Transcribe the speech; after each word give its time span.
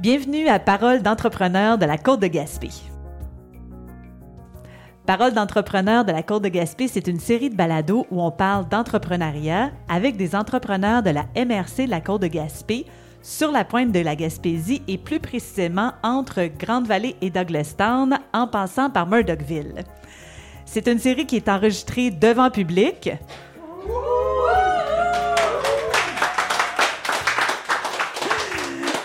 Bienvenue 0.00 0.48
à 0.48 0.58
Parole 0.58 1.02
d'entrepreneur 1.02 1.76
de 1.76 1.84
la 1.84 1.98
Côte 1.98 2.20
de 2.20 2.26
Gaspé. 2.26 2.70
Parole 5.04 5.34
d'entrepreneur 5.34 6.06
de 6.06 6.12
la 6.12 6.22
Côte 6.22 6.42
de 6.42 6.48
Gaspé, 6.48 6.88
c'est 6.88 7.06
une 7.06 7.20
série 7.20 7.50
de 7.50 7.54
balados 7.54 8.06
où 8.10 8.22
on 8.22 8.30
parle 8.30 8.66
d'entrepreneuriat 8.66 9.72
avec 9.90 10.16
des 10.16 10.34
entrepreneurs 10.34 11.02
de 11.02 11.10
la 11.10 11.26
MRC 11.36 11.84
de 11.84 11.90
la 11.90 12.00
Côte 12.00 12.22
de 12.22 12.28
Gaspé 12.28 12.86
sur 13.20 13.52
la 13.52 13.62
pointe 13.66 13.92
de 13.92 14.00
la 14.00 14.16
Gaspésie 14.16 14.80
et 14.88 14.96
plus 14.96 15.20
précisément 15.20 15.92
entre 16.02 16.44
Grande-Vallée 16.46 17.16
et 17.20 17.28
Douglastown 17.28 18.20
en 18.32 18.46
passant 18.46 18.88
par 18.88 19.06
Murdochville. 19.06 19.84
C'est 20.64 20.88
une 20.88 20.98
série 20.98 21.26
qui 21.26 21.36
est 21.36 21.50
enregistrée 21.50 22.10
devant 22.10 22.48
public. 22.48 23.10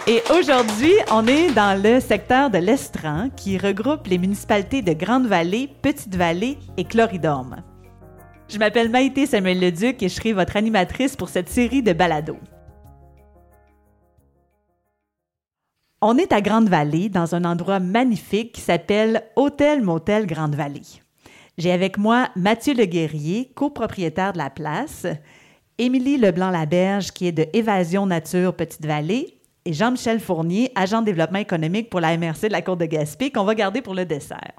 Et 0.07 0.21
aujourd'hui, 0.29 0.93
on 1.11 1.25
est 1.25 1.51
dans 1.53 1.81
le 1.81 1.99
secteur 1.99 2.51
de 2.51 2.59
l'Estran 2.59 3.31
qui 3.35 3.57
regroupe 3.57 4.05
les 4.05 4.19
municipalités 4.19 4.83
de 4.83 4.93
Grande-Vallée, 4.93 5.67
Petite-Vallée 5.81 6.59
et 6.77 6.83
Cloridorme. 6.83 7.63
Je 8.47 8.59
m'appelle 8.59 8.89
Maïté 8.91 9.25
Samuel 9.25 9.59
Leduc 9.59 10.03
et 10.03 10.07
je 10.07 10.13
serai 10.13 10.33
votre 10.33 10.57
animatrice 10.57 11.15
pour 11.15 11.29
cette 11.29 11.49
série 11.49 11.81
de 11.81 11.91
balados. 11.91 12.37
On 16.01 16.19
est 16.19 16.31
à 16.33 16.41
Grande-Vallée, 16.41 17.09
dans 17.09 17.33
un 17.33 17.43
endroit 17.43 17.79
magnifique 17.79 18.51
qui 18.51 18.61
s'appelle 18.61 19.23
Hôtel 19.35 19.81
Motel 19.81 20.27
Grande-Vallée. 20.27 21.01
J'ai 21.57 21.71
avec 21.71 21.97
moi 21.97 22.29
Mathieu 22.35 22.75
Leguerrier, 22.75 23.51
copropriétaire 23.55 24.33
de 24.33 24.37
la 24.37 24.51
place, 24.51 25.07
Émilie 25.79 26.17
Leblanc-Laberge, 26.17 27.09
qui 27.09 27.25
est 27.25 27.31
de 27.31 27.47
Évasion 27.53 28.05
Nature 28.05 28.55
Petite-Vallée, 28.55 29.39
et 29.65 29.73
Jean-Michel 29.73 30.19
Fournier, 30.19 30.71
agent 30.75 31.01
de 31.01 31.07
développement 31.07 31.39
économique 31.39 31.89
pour 31.89 31.99
la 31.99 32.15
MRC 32.17 32.43
de 32.43 32.51
la 32.51 32.61
Côte 32.61 32.79
de 32.79 32.85
Gaspé, 32.85 33.31
qu'on 33.31 33.43
va 33.43 33.55
garder 33.55 33.81
pour 33.81 33.95
le 33.95 34.05
dessert. 34.05 34.53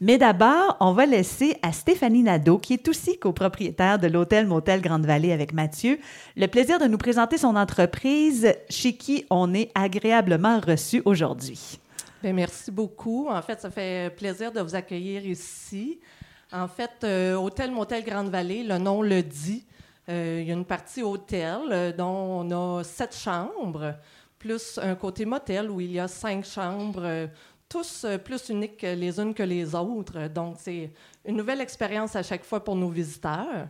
Mais 0.00 0.16
d'abord, 0.16 0.78
on 0.80 0.92
va 0.92 1.04
laisser 1.04 1.58
à 1.60 1.72
Stéphanie 1.72 2.22
Nadeau, 2.22 2.56
qui 2.56 2.72
est 2.72 2.88
aussi 2.88 3.18
copropriétaire 3.18 3.98
de 3.98 4.06
l'hôtel 4.06 4.46
Motel 4.46 4.80
Grande-Vallée 4.80 5.30
avec 5.30 5.52
Mathieu, 5.52 5.98
le 6.36 6.46
plaisir 6.46 6.78
de 6.78 6.86
nous 6.86 6.96
présenter 6.96 7.36
son 7.36 7.54
entreprise 7.54 8.54
chez 8.70 8.94
qui 8.94 9.26
on 9.28 9.52
est 9.52 9.70
agréablement 9.74 10.58
reçu 10.58 11.02
aujourd'hui. 11.04 11.78
Bien, 12.22 12.32
merci 12.32 12.70
beaucoup. 12.70 13.28
En 13.28 13.42
fait, 13.42 13.60
ça 13.60 13.70
fait 13.70 14.14
plaisir 14.16 14.50
de 14.52 14.62
vous 14.62 14.74
accueillir 14.74 15.26
ici. 15.26 16.00
En 16.50 16.66
fait, 16.66 17.04
euh, 17.04 17.34
Hôtel 17.34 17.70
Motel 17.70 18.02
Grande-Vallée, 18.02 18.62
le 18.62 18.78
nom 18.78 19.02
le 19.02 19.22
dit, 19.22 19.64
il 20.10 20.48
y 20.48 20.50
a 20.50 20.54
une 20.54 20.64
partie 20.64 21.02
hôtel 21.02 21.60
euh, 21.70 21.92
dont 21.92 22.44
on 22.44 22.78
a 22.78 22.84
sept 22.84 23.14
chambres, 23.14 23.94
plus 24.38 24.78
un 24.82 24.96
côté 24.96 25.24
motel 25.24 25.70
où 25.70 25.80
il 25.80 25.92
y 25.92 26.00
a 26.00 26.08
cinq 26.08 26.44
chambres, 26.44 27.04
euh, 27.04 27.26
tous 27.68 28.04
plus 28.24 28.48
uniques 28.48 28.82
les 28.82 29.20
unes 29.20 29.32
que 29.32 29.44
les 29.44 29.76
autres. 29.76 30.26
Donc, 30.26 30.56
c'est 30.58 30.90
une 31.24 31.36
nouvelle 31.36 31.60
expérience 31.60 32.16
à 32.16 32.24
chaque 32.24 32.44
fois 32.44 32.64
pour 32.64 32.74
nos 32.74 32.88
visiteurs. 32.88 33.68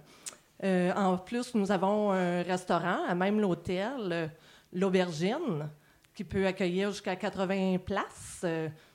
en 0.62 1.18
plus, 1.18 1.54
nous 1.54 1.70
avons 1.70 2.10
un 2.10 2.42
restaurant 2.42 3.04
à 3.06 3.14
même 3.14 3.38
l'hôtel, 3.38 4.30
l'Aubergine, 4.72 5.68
qui 6.14 6.24
peut 6.24 6.46
accueillir 6.46 6.92
jusqu'à 6.92 7.14
80 7.14 7.76
places. 7.84 8.46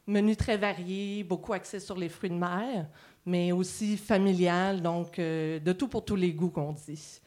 menu 0.08 0.36
très 0.36 0.58
varié, 0.58 1.24
beaucoup 1.24 1.54
axé 1.54 1.80
sur 1.80 1.98
les 1.98 2.10
fruits 2.10 2.32
de 2.32 2.36
mer, 2.36 2.88
mais 3.28 3.52
aussi 3.52 3.98
familial, 3.98 4.82
donc 4.82 5.18
de 5.18 5.72
tout 5.74 5.88
pour 5.88 6.04
tous 6.04 6.16
les 6.16 6.34
goûts 6.34 6.50
qu'on 6.50 6.74
dit. 6.74 7.22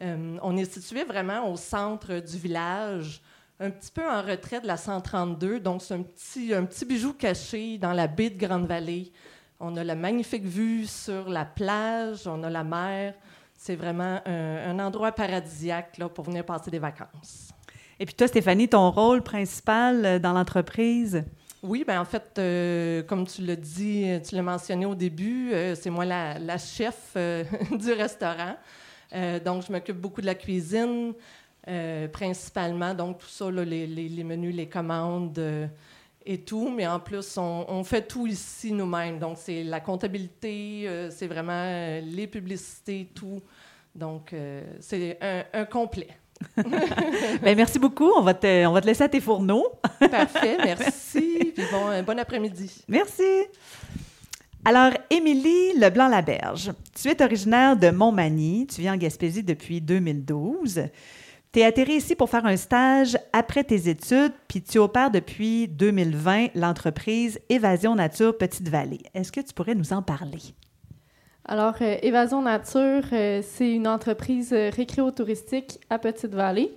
Euh, 0.00 0.36
on 0.42 0.56
est 0.56 0.72
situé 0.72 1.04
vraiment 1.04 1.50
au 1.50 1.56
centre 1.56 2.20
du 2.20 2.38
village, 2.38 3.20
un 3.58 3.70
petit 3.70 3.90
peu 3.90 4.08
en 4.08 4.22
retrait 4.22 4.60
de 4.60 4.66
la 4.66 4.76
132. 4.76 5.60
Donc, 5.60 5.82
c'est 5.82 5.94
un 5.94 6.02
petit, 6.02 6.54
un 6.54 6.64
petit 6.64 6.84
bijou 6.84 7.12
caché 7.12 7.78
dans 7.78 7.92
la 7.92 8.06
baie 8.06 8.30
de 8.30 8.38
Grande-Vallée. 8.38 9.12
On 9.58 9.76
a 9.76 9.82
la 9.82 9.96
magnifique 9.96 10.44
vue 10.44 10.86
sur 10.86 11.28
la 11.28 11.44
plage, 11.44 12.26
on 12.26 12.44
a 12.44 12.50
la 12.50 12.62
mer. 12.62 13.14
C'est 13.56 13.74
vraiment 13.74 14.20
un, 14.24 14.78
endroit 14.78 15.10
paradisiaque 15.10 15.98
là, 15.98 16.08
pour 16.08 16.24
venir 16.24 16.44
passer 16.44 16.70
des 16.70 16.78
vacances. 16.78 17.50
Et 17.98 18.06
puis 18.06 18.14
toi, 18.14 18.28
Stéphanie, 18.28 18.68
ton 18.68 18.92
rôle 18.92 19.22
principal 19.22 20.06
euh, 20.06 20.18
dans 20.20 20.32
l'entreprise? 20.32 21.24
Oui, 21.60 21.82
ben 21.84 22.00
en 22.00 22.04
fait, 22.04 22.36
euh, 22.38 23.02
comme 23.02 23.26
tu 23.26 23.42
l'as 23.42 23.56
dit, 23.56 24.06
tu 24.24 24.36
l'as 24.36 24.42
mentionné 24.42 24.86
au 24.86 24.94
début, 24.94 25.50
c'est 25.74 25.90
moi 25.90 26.04
la, 26.04 26.38
la 26.38 26.56
chef 26.56 27.16
du 27.72 27.92
restaurant. 27.92 28.54
Euh, 29.14 29.40
donc, 29.40 29.64
je 29.66 29.72
m'occupe 29.72 29.96
beaucoup 29.96 30.20
de 30.20 30.26
la 30.26 30.34
cuisine, 30.34 31.12
euh, 31.66 32.08
principalement. 32.08 32.94
Donc, 32.94 33.18
tout 33.18 33.28
ça, 33.28 33.50
les, 33.50 34.24
menus, 34.24 34.54
les 34.54 34.68
commandes 34.68 35.38
euh, 35.38 35.66
et 36.24 36.38
tout. 36.38 36.70
Mais 36.70 36.86
en 36.86 37.00
plus, 37.00 37.36
on, 37.38 37.84
fait 37.84 38.06
tout 38.06 38.26
ici 38.26 38.72
nous-mêmes. 38.72 39.18
Donc, 39.18 39.38
c'est 39.38 39.64
la 39.64 39.80
comptabilité, 39.80 40.88
c'est 41.10 41.26
vraiment 41.26 42.00
les 42.02 42.26
publicités, 42.26 43.08
tout. 43.14 43.40
Donc, 43.94 44.34
c'est 44.80 45.18
un, 45.52 45.64
complet. 45.64 46.08
Bien, 47.42 47.54
merci 47.56 47.80
beaucoup. 47.80 48.12
On 48.16 48.22
va, 48.22 48.32
te, 48.34 48.66
on 48.66 48.72
va 48.72 48.80
te 48.80 48.86
laisser 48.86 49.02
à 49.02 49.08
tes 49.08 49.20
fourneaux. 49.20 49.66
Parfait, 49.98 50.56
merci. 50.62 51.52
Puis 51.52 51.64
bon, 51.72 52.02
bon 52.04 52.18
après-midi. 52.18 52.84
Merci. 52.86 53.48
Alors, 54.64 54.92
Émilie 55.08 55.78
Leblanc-Laberge, 55.78 56.72
tu 57.00 57.08
es 57.08 57.22
originaire 57.22 57.76
de 57.76 57.90
Montmagny, 57.90 58.66
tu 58.66 58.80
vis 58.80 58.90
en 58.90 58.96
Gaspésie 58.96 59.42
depuis 59.42 59.80
2012. 59.80 60.82
Tu 61.52 61.60
es 61.60 61.64
atterri 61.64 61.94
ici 61.94 62.14
pour 62.14 62.28
faire 62.28 62.44
un 62.44 62.56
stage 62.56 63.16
après 63.32 63.64
tes 63.64 63.88
études, 63.88 64.32
puis 64.48 64.60
tu 64.60 64.78
opères 64.78 65.10
depuis 65.10 65.68
2020 65.68 66.48
l'entreprise 66.54 67.40
Évasion 67.48 67.94
Nature 67.94 68.36
Petite-Vallée. 68.36 69.00
Est-ce 69.14 69.32
que 69.32 69.40
tu 69.40 69.54
pourrais 69.54 69.74
nous 69.74 69.92
en 69.92 70.02
parler? 70.02 70.42
Alors, 71.46 71.76
euh, 71.80 71.96
Évasion 72.02 72.42
Nature, 72.42 73.04
euh, 73.12 73.40
c'est 73.42 73.72
une 73.72 73.88
entreprise 73.88 74.52
euh, 74.52 74.70
récréo-touristique 74.70 75.80
à 75.88 75.98
Petite-Vallée. 75.98 76.74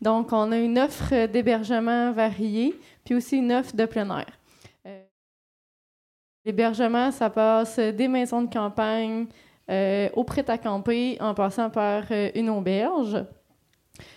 Donc, 0.00 0.32
on 0.32 0.50
a 0.50 0.56
une 0.56 0.78
offre 0.78 1.26
d'hébergement 1.26 2.10
variée, 2.12 2.74
puis 3.04 3.14
aussi 3.14 3.36
une 3.36 3.52
offre 3.52 3.76
de 3.76 3.84
plein 3.84 4.08
air. 4.18 4.26
L'hébergement, 6.44 7.10
ça 7.10 7.30
passe 7.30 7.78
des 7.78 8.06
maisons 8.06 8.42
de 8.42 8.52
campagne 8.52 9.26
euh, 9.70 10.10
au 10.12 10.24
prêt-à-camper 10.24 11.16
en 11.20 11.32
passant 11.32 11.70
par 11.70 12.02
euh, 12.10 12.30
une 12.34 12.50
auberge. 12.50 13.16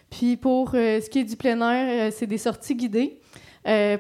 Puis 0.09 0.35
pour 0.35 0.71
euh, 0.73 0.99
ce 0.99 1.09
qui 1.09 1.19
est 1.19 1.23
du 1.23 1.37
plein 1.37 1.61
air, 1.61 2.11
c'est 2.11 2.27
des 2.27 2.37
sorties 2.37 2.75
guidées, 2.75 3.21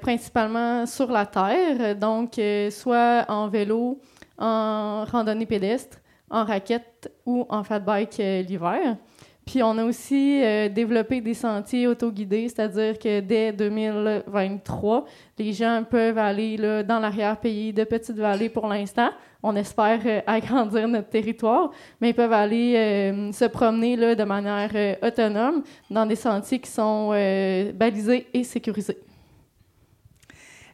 principalement 0.01 0.85
sur 0.85 1.09
la 1.11 1.25
terre, 1.25 1.95
donc 1.95 2.39
soit 2.71 3.25
en 3.27 3.49
vélo, 3.49 3.99
en 4.37 5.03
randonnée 5.05 5.45
pédestre, 5.45 5.97
en 6.29 6.45
raquette 6.45 7.11
ou 7.25 7.45
en 7.49 7.63
fat 7.63 7.79
bike 7.79 8.17
l'hiver. 8.17 8.95
Puis 9.47 9.63
on 9.63 9.77
a 9.77 9.85
aussi 9.85 10.43
euh, 10.43 10.67
développé 10.67 11.21
des 11.21 11.33
sentiers 11.33 11.87
autoguidés, 11.87 12.49
c'est-à-dire 12.49 12.99
que 12.99 13.21
dès 13.21 13.53
2023, 13.53 15.05
les 15.39 15.53
gens 15.53 15.85
peuvent 15.89 16.17
aller 16.17 16.57
là, 16.57 16.83
dans 16.83 16.99
l'arrière-pays 16.99 17.71
de 17.71 17.85
Petite-Vallée 17.85 18.49
pour 18.49 18.67
l'instant. 18.67 19.09
On 19.41 19.55
espère 19.55 20.01
euh, 20.05 20.19
agrandir 20.27 20.89
notre 20.89 21.07
territoire, 21.07 21.71
mais 22.01 22.09
ils 22.09 22.13
peuvent 22.13 22.33
aller 22.33 22.75
euh, 22.75 23.31
se 23.31 23.45
promener 23.45 23.95
là, 23.95 24.15
de 24.15 24.23
manière 24.25 24.69
autonome 25.01 25.63
dans 25.89 26.05
des 26.05 26.17
sentiers 26.17 26.59
qui 26.59 26.69
sont 26.69 27.11
balisés 27.73 28.27
et 28.33 28.43
sécurisés. 28.43 28.97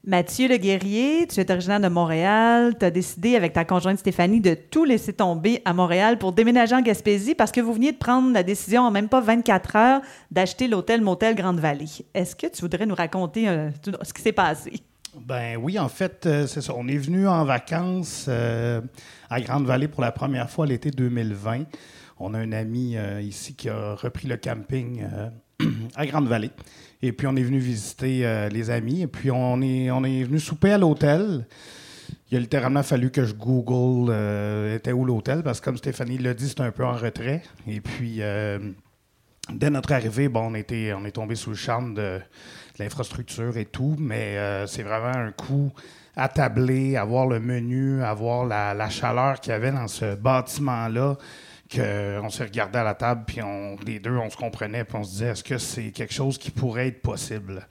Mathieu 0.06 0.50
Le 0.50 0.58
Guerrier, 0.58 1.28
tu 1.28 1.40
es 1.40 1.50
originaire 1.50 1.80
de 1.80 1.88
Montréal. 1.88 2.76
Tu 2.78 2.86
as 2.86 2.92
décidé 2.92 3.38
avec 3.38 3.54
ta 3.54 3.64
conjointe 3.64 3.98
Stéphanie 3.98 4.42
de 4.42 4.54
tout 4.54 4.84
laisser 4.84 5.14
tomber 5.14 5.62
à 5.64 5.74
Montréal 5.74 6.18
pour 6.18 6.34
déménager 6.34 6.76
en 6.76 6.82
Gaspésie 6.82 7.36
parce 7.36 7.54
que 7.54 7.62
vous 7.62 7.72
veniez 7.72 7.94
de 7.94 7.98
prendre 7.98 8.34
la 8.34 8.44
décision 8.44 8.82
en 8.82 8.92
même 8.92 9.08
pas 9.08 9.22
24 9.22 9.76
heures 9.78 10.02
d'acheter 10.30 10.68
l'hôtel 10.68 11.02
Motel 11.02 11.36
Grande-Vallée. 11.36 11.88
Est-ce 12.14 12.36
que 12.36 12.48
tu 12.48 12.60
voudrais 12.60 12.86
nous 12.86 12.96
raconter 12.96 13.48
euh, 13.48 13.70
ce 14.02 14.12
qui 14.12 14.22
s'est 14.22 14.34
passé? 14.34 14.74
Ben 15.22 15.56
oui, 15.56 15.80
en 15.80 15.88
fait, 15.88 16.26
euh, 16.26 16.48
c'est 16.48 16.60
ça. 16.60 16.74
On 16.76 16.90
est 16.90 16.98
venu 16.98 17.26
en 17.26 17.46
vacances 17.46 18.26
euh, 18.28 18.82
à 19.30 19.40
Grande-Vallée 19.40 19.88
pour 19.88 20.02
la 20.02 20.12
première 20.12 20.50
fois 20.50 20.66
l'été 20.66 20.92
2020. 20.92 21.64
On 22.20 22.34
a 22.34 22.40
un 22.40 22.52
ami 22.52 22.98
ici 23.22 23.56
qui 23.56 23.70
a 23.70 23.96
repris 23.96 24.28
le 24.28 24.36
camping 24.36 25.02
à 25.96 26.06
Grande-Vallée. 26.06 26.52
Et 27.06 27.12
puis, 27.12 27.28
on 27.28 27.36
est 27.36 27.44
venu 27.44 27.60
visiter 27.60 28.26
euh, 28.26 28.48
les 28.48 28.70
amis. 28.70 29.02
Et 29.02 29.08
puis, 29.08 29.30
on 29.30 29.62
est, 29.62 29.92
on 29.92 30.06
est 30.06 30.24
venu 30.24 30.40
souper 30.40 30.72
à 30.72 30.78
l'hôtel. 30.78 31.46
Il 32.32 32.38
a 32.38 32.40
littéralement 32.40 32.82
fallu 32.82 33.12
que 33.12 33.26
je 33.26 33.34
Google 33.34 34.10
euh, 34.10 34.78
était 34.78 34.94
où 34.94 35.04
l'hôtel, 35.04 35.44
parce 35.44 35.60
que 35.60 35.66
comme 35.66 35.76
Stéphanie 35.76 36.18
l'a 36.18 36.34
dit, 36.34 36.48
c'est 36.48 36.62
un 36.62 36.72
peu 36.72 36.86
en 36.86 36.94
retrait. 36.94 37.44
Et 37.68 37.82
puis, 37.82 38.20
euh, 38.22 38.58
dès 39.52 39.70
notre 39.70 39.92
arrivée, 39.92 40.30
bon, 40.30 40.52
on, 40.52 40.56
était, 40.56 40.94
on 40.98 41.04
est 41.04 41.12
tombé 41.12 41.36
sous 41.36 41.50
le 41.50 41.58
charme 41.58 41.94
de, 41.94 42.22
l'infrastructure 42.80 43.58
et 43.58 43.66
tout, 43.66 43.98
mais 44.00 44.36
c'est 44.66 44.82
vraiment 44.82 45.16
un 45.16 45.32
coup 45.32 45.72
attablé, 46.16 46.96
avoir 46.96 47.28
le 47.28 47.40
menu, 47.40 48.02
avoir 48.02 48.46
la 48.46 48.90
chaleur 48.90 49.40
qu'il 49.40 49.52
y 49.52 49.56
avait 49.56 49.72
dans 49.72 49.88
ce 49.88 50.16
bâtiment-là 50.16 51.18
on 51.80 52.30
s'est 52.30 52.44
regardé 52.44 52.80
à 52.80 52.84
la 52.84 52.94
table, 52.94 53.24
puis 53.26 53.42
on, 53.42 53.76
les 53.86 54.00
deux, 54.00 54.16
on 54.16 54.30
se 54.30 54.38
comprenait, 54.38 54.84
puis 54.84 54.98
on 54.98 55.04
se 55.04 55.12
disait, 55.12 55.28
est-ce 55.28 55.44
que 55.44 55.58
c'est 55.58 55.92
quelque 55.92 56.14
chose 56.14 56.38
qui 56.38 56.52
pourrait 56.52 56.88
être 56.88 57.02
possible? 57.02 57.68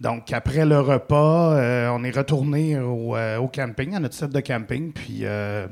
Donc, 0.00 0.32
après 0.32 0.66
le 0.66 0.80
repas, 0.80 1.54
euh, 1.54 1.88
on 1.88 2.02
est 2.04 2.10
retourné 2.10 2.78
au, 2.78 3.16
euh, 3.16 3.38
au 3.38 3.48
camping, 3.48 3.94
à 3.94 4.00
notre 4.00 4.14
site 4.14 4.30
de 4.30 4.40
camping, 4.40 4.92
puis 4.92 5.20
euh, 5.22 5.66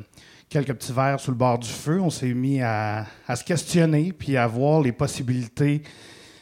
quelques 0.53 0.75
petits 0.75 0.93
verres 0.93 1.19
sur 1.19 1.33
le 1.33 1.39
bord 1.39 1.59
du 1.59 1.69
feu. 1.69 2.01
On 2.01 2.11
s'est 2.11 2.35
mis 2.35 2.61
à, 2.61 3.07
se 3.35 3.43
questionner, 3.43 4.13
puis 4.13 4.37
à 4.37 4.47
voir 4.47 4.81
les 4.83 4.93
possibilités. 4.93 5.83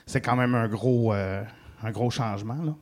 C'est 0.05 0.21
quand 0.21 0.37
même 0.37 0.55
un 0.55 0.69
gros, 0.69 1.15
euh, 1.15 1.43
changement. 2.11 2.77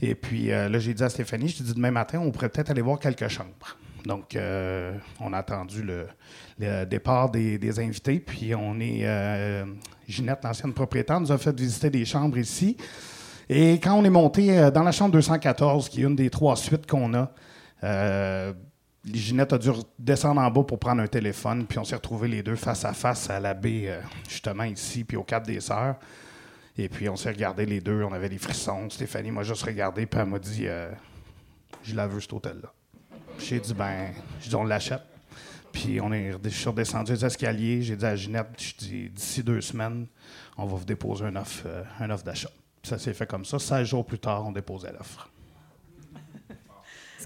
Et 0.00 0.14
puis 0.14 0.50
euh, 0.50 0.68
là, 0.68 0.78
j'ai 0.78 0.94
dit 0.94 1.02
à 1.02 1.10
Stéphanie, 1.10 1.48
je 1.48 1.62
dit 1.62 1.74
demain 1.74 1.90
matin, 1.90 2.20
on 2.20 2.30
pourrait 2.30 2.48
peut-être 2.48 2.70
aller 2.70 2.80
voir 2.80 2.98
quelques 2.98 3.28
chambres. 3.28 3.76
Donc, 4.04 4.34
euh, 4.34 4.96
on 5.20 5.32
a 5.32 5.38
attendu 5.38 5.82
le, 5.82 6.06
départ 6.84 7.30
des, 7.30 7.80
invités, 7.80 8.20
puis 8.20 8.54
on 8.54 8.78
est... 8.80 9.00
euh, 9.02 9.64
Ginette, 10.08 10.40
l'ancienne 10.42 10.72
propriétaire, 10.72 11.20
nous 11.20 11.30
a 11.32 11.38
fait 11.38 11.58
visiter 11.58 11.90
des 11.90 12.04
chambres 12.04 12.38
ici. 12.38 12.76
Et 13.48 13.74
quand 13.74 13.94
on 13.94 14.04
est 14.04 14.10
monté 14.10 14.58
euh, 14.58 14.70
dans 14.70 14.82
la 14.82 14.92
chambre 14.92 15.12
214, 15.12 15.88
qui 15.88 16.02
est 16.02 16.04
une 16.04 16.16
des 16.16 16.30
trois 16.30 16.56
suites 16.56 16.86
qu'on 16.86 17.14
a, 17.14 17.32
Ginette 19.10 19.54
a 19.54 19.58
dû 19.58 19.70
descendre 19.98 20.42
en 20.42 20.50
bas 20.50 20.62
pour 20.62 20.78
prendre 20.78 21.00
un 21.00 21.06
téléphone, 21.06 21.66
puis 21.66 21.78
on 21.78 21.84
s'est 21.84 21.94
retrouvés 21.94 22.28
les 22.28 22.42
deux 22.42 22.56
face 22.56 22.84
à 22.84 22.92
face 22.92 23.30
à 23.30 23.40
la 23.40 23.56
justement 24.28 24.64
ici, 24.64 25.04
puis 25.04 25.16
au 25.16 25.22
Cap 25.22 25.46
des 25.46 25.60
Sœurs. 25.60 25.96
Et 26.76 26.88
puis 26.88 27.08
on 27.08 27.16
s'est 27.16 27.30
regardés 27.30 27.66
les 27.66 27.80
deux, 27.80 28.02
on 28.02 28.12
avait 28.12 28.28
des 28.28 28.38
frissons. 28.38 28.90
Stéphanie 28.90 29.30
m'a 29.30 29.42
juste 29.42 29.62
regardé, 29.62 30.04
puis 30.04 30.20
elle 30.20 30.26
m'a 30.26 30.38
dit 30.38 30.66
Je 31.82 31.94
la 31.94 32.06
veux, 32.06 32.20
cet 32.20 32.34
hôtel-là. 32.34 32.72
J'ai 33.40 33.60
dit 33.60 33.74
Ben, 33.74 34.10
dit, 34.40 34.54
on 34.54 34.64
l'achète. 34.64 35.02
Puis 35.72 36.00
on 36.00 36.12
est, 36.12 36.32
je 36.44 36.48
suis 36.48 36.68
redescendu 36.68 37.12
les 37.12 37.24
escaliers. 37.24 37.82
J'ai 37.82 37.96
dit 37.96 38.04
à 38.04 38.16
Ginette, 38.16 38.48
je 38.58 38.74
dis, 38.76 39.08
d'ici 39.10 39.42
deux 39.42 39.60
semaines, 39.60 40.06
on 40.58 40.66
va 40.66 40.76
vous 40.76 40.84
déposer 40.84 41.24
un 41.26 41.36
offre, 41.36 41.62
euh, 41.66 42.08
offre 42.12 42.24
d'achat. 42.24 42.50
Puis 42.82 42.90
Ça 42.90 42.98
s'est 42.98 43.14
fait 43.14 43.26
comme 43.26 43.44
ça. 43.44 43.58
16 43.58 43.86
jours 43.86 44.04
plus 44.04 44.18
tard, 44.18 44.44
on 44.46 44.52
déposait 44.52 44.92
l'offre. 44.92 45.28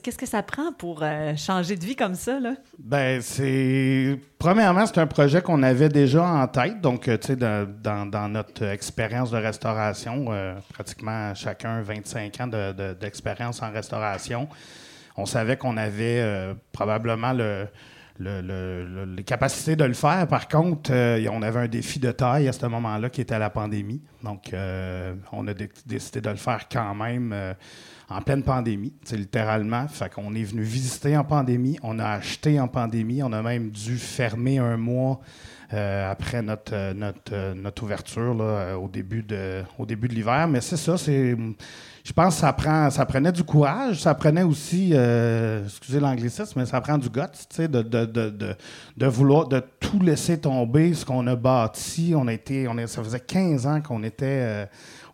Qu'est-ce 0.02 0.18
que 0.18 0.26
ça 0.26 0.42
prend 0.42 0.70
pour 0.70 1.02
euh, 1.02 1.34
changer 1.34 1.76
de 1.76 1.84
vie 1.86 1.96
comme 1.96 2.14
ça, 2.14 2.38
là? 2.38 2.56
Ben, 2.78 3.22
c'est. 3.22 4.20
Premièrement, 4.38 4.84
c'est 4.84 4.98
un 4.98 5.06
projet 5.06 5.40
qu'on 5.40 5.62
avait 5.62 5.88
déjà 5.88 6.22
en 6.26 6.46
tête. 6.46 6.82
Donc, 6.82 7.08
euh, 7.08 7.16
tu 7.16 7.28
sais, 7.28 7.36
dans, 7.36 8.28
notre 8.28 8.64
expérience 8.64 9.30
de 9.30 9.38
restauration, 9.38 10.26
euh, 10.28 10.56
pratiquement 10.74 11.34
chacun 11.34 11.80
25 11.80 12.38
ans 12.42 12.46
de- 12.48 12.72
de- 12.72 12.92
d'expérience 12.92 13.62
en 13.62 13.70
restauration, 13.72 14.46
on 15.16 15.26
savait 15.26 15.56
qu'on 15.56 15.76
avait 15.76 16.20
euh, 16.20 16.54
probablement 16.72 17.32
le- 17.32 17.66
le- 18.18 18.40
le- 18.42 18.84
le- 18.86 19.14
les 19.16 19.24
capacités 19.24 19.74
de 19.76 19.84
le 19.84 19.94
faire. 19.94 20.26
Par 20.28 20.46
contre, 20.48 20.90
euh, 20.92 21.26
on 21.32 21.42
avait 21.42 21.60
un 21.60 21.68
défi 21.68 21.98
de 21.98 22.12
taille 22.12 22.46
à 22.48 22.52
ce 22.52 22.64
moment-là 22.66 23.10
qui 23.10 23.20
était 23.20 23.38
la 23.38 23.50
pandémie. 23.50 24.02
Donc, 24.22 24.52
euh, 24.52 25.14
on 25.32 25.46
a 25.48 25.54
dé- 25.54 25.68
décidé 25.86 26.20
de 26.20 26.30
le 26.30 26.36
faire 26.36 26.68
quand 26.70 26.94
même 26.94 27.34
en 28.08 28.20
pleine 28.20 28.42
pandémie, 28.42 28.94
littéralement. 29.12 29.88
Fait 29.88 30.12
qu'on 30.12 30.34
est 30.34 30.44
venu 30.44 30.62
visiter 30.62 31.16
en 31.16 31.24
pandémie, 31.24 31.78
on 31.82 31.98
a 31.98 32.06
acheté 32.08 32.60
en 32.60 32.68
pandémie, 32.68 33.22
on 33.22 33.32
a 33.32 33.42
même 33.42 33.70
dû 33.70 33.96
fermer 33.96 34.58
un 34.58 34.76
mois 34.76 35.20
après 35.70 36.42
notre, 36.42 37.82
ouverture 37.82 38.36
au 38.80 38.88
début 38.88 39.22
de, 39.22 39.62
au 39.78 39.86
début 39.86 40.06
de 40.06 40.14
l'hiver. 40.14 40.46
Mais 40.48 40.60
c'est 40.60 40.76
ça, 40.76 40.96
c'est. 40.96 41.34
Je 42.04 42.12
pense 42.12 42.34
que 42.34 42.40
ça, 42.42 42.52
prend, 42.52 42.88
prenait 43.08 43.32
du 43.32 43.42
courage, 43.44 44.02
ça 44.02 44.14
prenait 44.14 44.42
aussi, 44.42 44.90
euh, 44.92 45.64
excusez 45.64 46.00
l'anglicisme, 46.00 46.60
mais 46.60 46.66
ça 46.66 46.78
prend 46.82 46.98
du 46.98 47.08
guts, 47.08 47.22
tu 47.48 47.56
sais, 47.56 47.66
de, 47.66 49.06
vouloir, 49.06 49.48
de 49.48 49.62
tout 49.80 49.98
laisser 50.00 50.38
tomber, 50.38 50.92
ce 50.92 51.06
qu'on 51.06 51.26
a 51.26 51.34
bâti. 51.34 52.12
On 52.14 52.28
été, 52.28 52.68
on 52.68 52.76
ça 52.86 53.02
faisait 53.02 53.20
15 53.20 53.66
ans 53.66 53.80
qu'on 53.80 54.02
était 54.02 54.26
euh, 54.26 54.66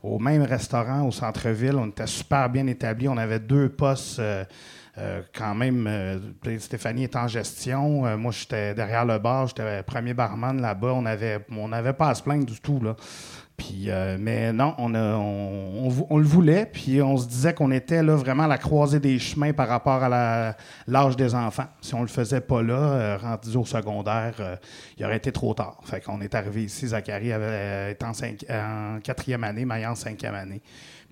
au 0.02 0.18
même 0.18 0.42
restaurant 0.42 1.06
au 1.06 1.12
centre-ville. 1.12 1.76
On 1.76 1.86
était 1.86 2.08
super 2.08 2.50
bien 2.50 2.66
établi. 2.66 3.08
On 3.08 3.16
avait 3.18 3.38
deux 3.38 3.68
postes 3.68 4.20
euh, 4.98 5.22
quand 5.32 5.54
même. 5.54 5.86
euh, 5.86 6.18
Stéphanie 6.58 7.04
est 7.04 7.16
en 7.16 7.28
gestion. 7.28 8.04
Euh, 8.06 8.16
moi, 8.16 8.32
j'étais 8.32 8.74
derrière 8.74 9.04
le 9.04 9.18
bar. 9.18 9.46
J'étais 9.46 9.82
premier 9.82 10.14
barman 10.14 10.60
là-bas. 10.60 10.92
On 10.92 11.02
n'avait 11.68 11.92
pas 11.92 12.08
à 12.08 12.14
se 12.14 12.22
plaindre 12.22 12.44
du 12.44 12.60
tout. 12.60 12.80
Là. 12.80 12.96
Puis, 13.60 13.90
euh, 13.90 14.16
mais 14.18 14.54
non, 14.54 14.74
on, 14.78 14.94
a- 14.94 15.16
on, 15.16 15.84
on 15.84 15.88
vou- 15.90 16.06
on 16.08 16.16
le 16.16 16.24
voulait, 16.24 16.64
puis 16.64 17.02
on 17.02 17.18
se 17.18 17.26
disait 17.28 17.52
qu'on 17.52 17.70
était 17.70 18.02
là 18.02 18.16
vraiment 18.16 18.44
à 18.44 18.48
la 18.48 18.56
croisée 18.56 19.00
des 19.00 19.18
chemins 19.18 19.52
par 19.52 19.68
rapport 19.68 20.02
à 20.02 20.56
l'âge 20.86 21.14
des 21.14 21.34
enfants. 21.34 21.66
Si 21.82 21.94
on 21.94 22.00
le 22.00 22.08
faisait 22.08 22.40
pas 22.40 22.62
là, 22.62 22.74
euh, 22.78 23.16
rendu 23.18 23.54
au 23.58 23.66
secondaire, 23.66 24.34
euh, 24.40 24.56
il 24.96 25.04
aurait 25.04 25.18
été 25.18 25.30
trop 25.30 25.52
tard. 25.52 25.78
Fait 25.84 26.00
qu'on 26.00 26.22
est 26.22 26.34
arrivé 26.34 26.64
ici, 26.64 26.86
Zachary 26.88 27.32
avait, 27.34 27.92
était 27.92 28.06
en, 28.06 28.14
cinq- 28.14 28.46
en 28.48 28.98
quatrième 29.02 29.44
année, 29.44 29.66
Maya 29.66 29.92
en 29.92 29.94
cinquième 29.94 30.34
année. 30.36 30.62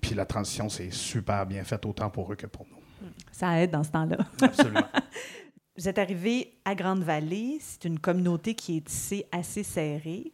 Puis 0.01 0.15
la 0.15 0.25
transition 0.25 0.69
s'est 0.69 0.89
super 0.89 1.45
bien 1.45 1.63
faite, 1.63 1.85
autant 1.85 2.09
pour 2.09 2.31
eux 2.33 2.35
que 2.35 2.47
pour 2.47 2.65
nous. 2.71 3.07
Ça 3.31 3.61
aide 3.61 3.69
dans 3.69 3.83
ce 3.83 3.91
temps-là. 3.91 4.17
Absolument. 4.41 4.87
Vous 5.77 5.87
êtes 5.87 5.99
arrivé 5.99 6.57
à 6.65 6.73
Grande-Vallée. 6.73 7.59
C'est 7.61 7.85
une 7.85 7.99
communauté 7.99 8.55
qui 8.55 8.77
est 8.77 8.85
tissée 8.85 9.25
assez 9.31 9.61
serrée. 9.63 10.33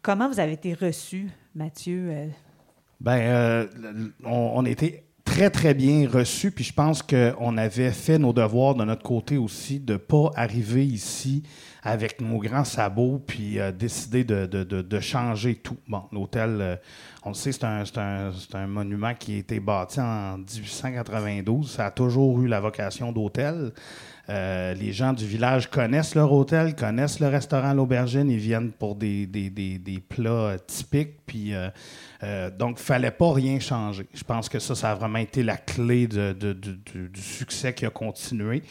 Comment 0.00 0.28
vous 0.30 0.40
avez 0.40 0.52
été 0.52 0.72
reçu, 0.72 1.28
Mathieu? 1.54 2.08
euh, 2.10 2.26
Ben, 3.00 3.18
euh, 3.18 3.66
on, 4.24 4.52
on 4.56 4.64
était 4.64 5.04
très, 5.24 5.50
très 5.50 5.74
bien 5.74 6.08
reçus, 6.08 6.50
puis 6.50 6.64
je 6.64 6.72
pense 6.72 7.02
qu'on 7.02 7.56
avait 7.56 7.92
fait 7.92 8.18
nos 8.18 8.32
devoirs 8.32 8.74
de 8.74 8.84
notre 8.84 9.02
côté 9.02 9.36
aussi, 9.36 9.80
de 9.80 9.94
ne 9.94 9.98
pas 9.98 10.30
arriver 10.34 10.86
ici 10.86 11.42
avec 11.82 12.20
nos 12.20 12.38
grands 12.38 12.64
sabots, 12.64 13.22
puis 13.26 13.58
euh, 13.58 13.72
décider 13.72 14.22
de, 14.24 14.46
de- 14.46 14.64
de- 14.64 15.00
changer 15.00 15.54
tout. 15.54 15.78
Bon, 15.88 16.02
l'hôtel, 16.12 16.58
euh, 16.60 16.76
on 17.24 17.30
le 17.30 17.34
sait, 17.34 17.52
c'est 17.52 17.64
un, 17.64 17.84
un- 17.96 18.32
un 18.54 18.66
monument 18.66 19.14
qui 19.14 19.36
a 19.36 19.38
été 19.38 19.60
bâti 19.60 19.98
en 20.00 20.36
1892. 20.38 21.70
Ça 21.70 21.86
a 21.86 21.90
toujours 21.90 22.40
eu 22.42 22.48
la 22.48 22.60
vocation 22.60 23.12
d'hôtel. 23.12 23.72
Euh, 24.28 24.74
les 24.74 24.92
gens 24.92 25.12
du 25.12 25.26
village 25.26 25.68
connaissent 25.70 26.14
leur 26.14 26.30
hôtel, 26.32 26.76
connaissent 26.76 27.18
le 27.18 27.26
restaurant 27.28 27.72
L'Aubergine, 27.72 28.30
ils 28.30 28.38
viennent 28.38 28.70
pour 28.70 28.94
des, 28.94 29.26
des- 29.26 29.50
des- 29.50 29.78
des 29.78 29.98
plats 30.00 30.30
euh, 30.30 30.58
typiques. 30.66 31.24
Puis, 31.26 31.52
donc, 32.58 32.76
il 32.76 32.80
ne 32.80 32.84
fallait 32.84 33.10
pas 33.10 33.32
rien 33.32 33.58
changer. 33.60 34.06
Je 34.12 34.24
pense 34.24 34.48
que 34.48 34.58
ça, 34.58 34.74
ça 34.74 34.90
a 34.90 34.94
vraiment 34.94 35.18
été 35.20 35.42
la 35.42 35.56
clé 35.56 36.06
du, 36.06 36.34
succès 37.14 37.72
qui 37.72 37.86
a 37.86 37.90
continué. 37.90 38.62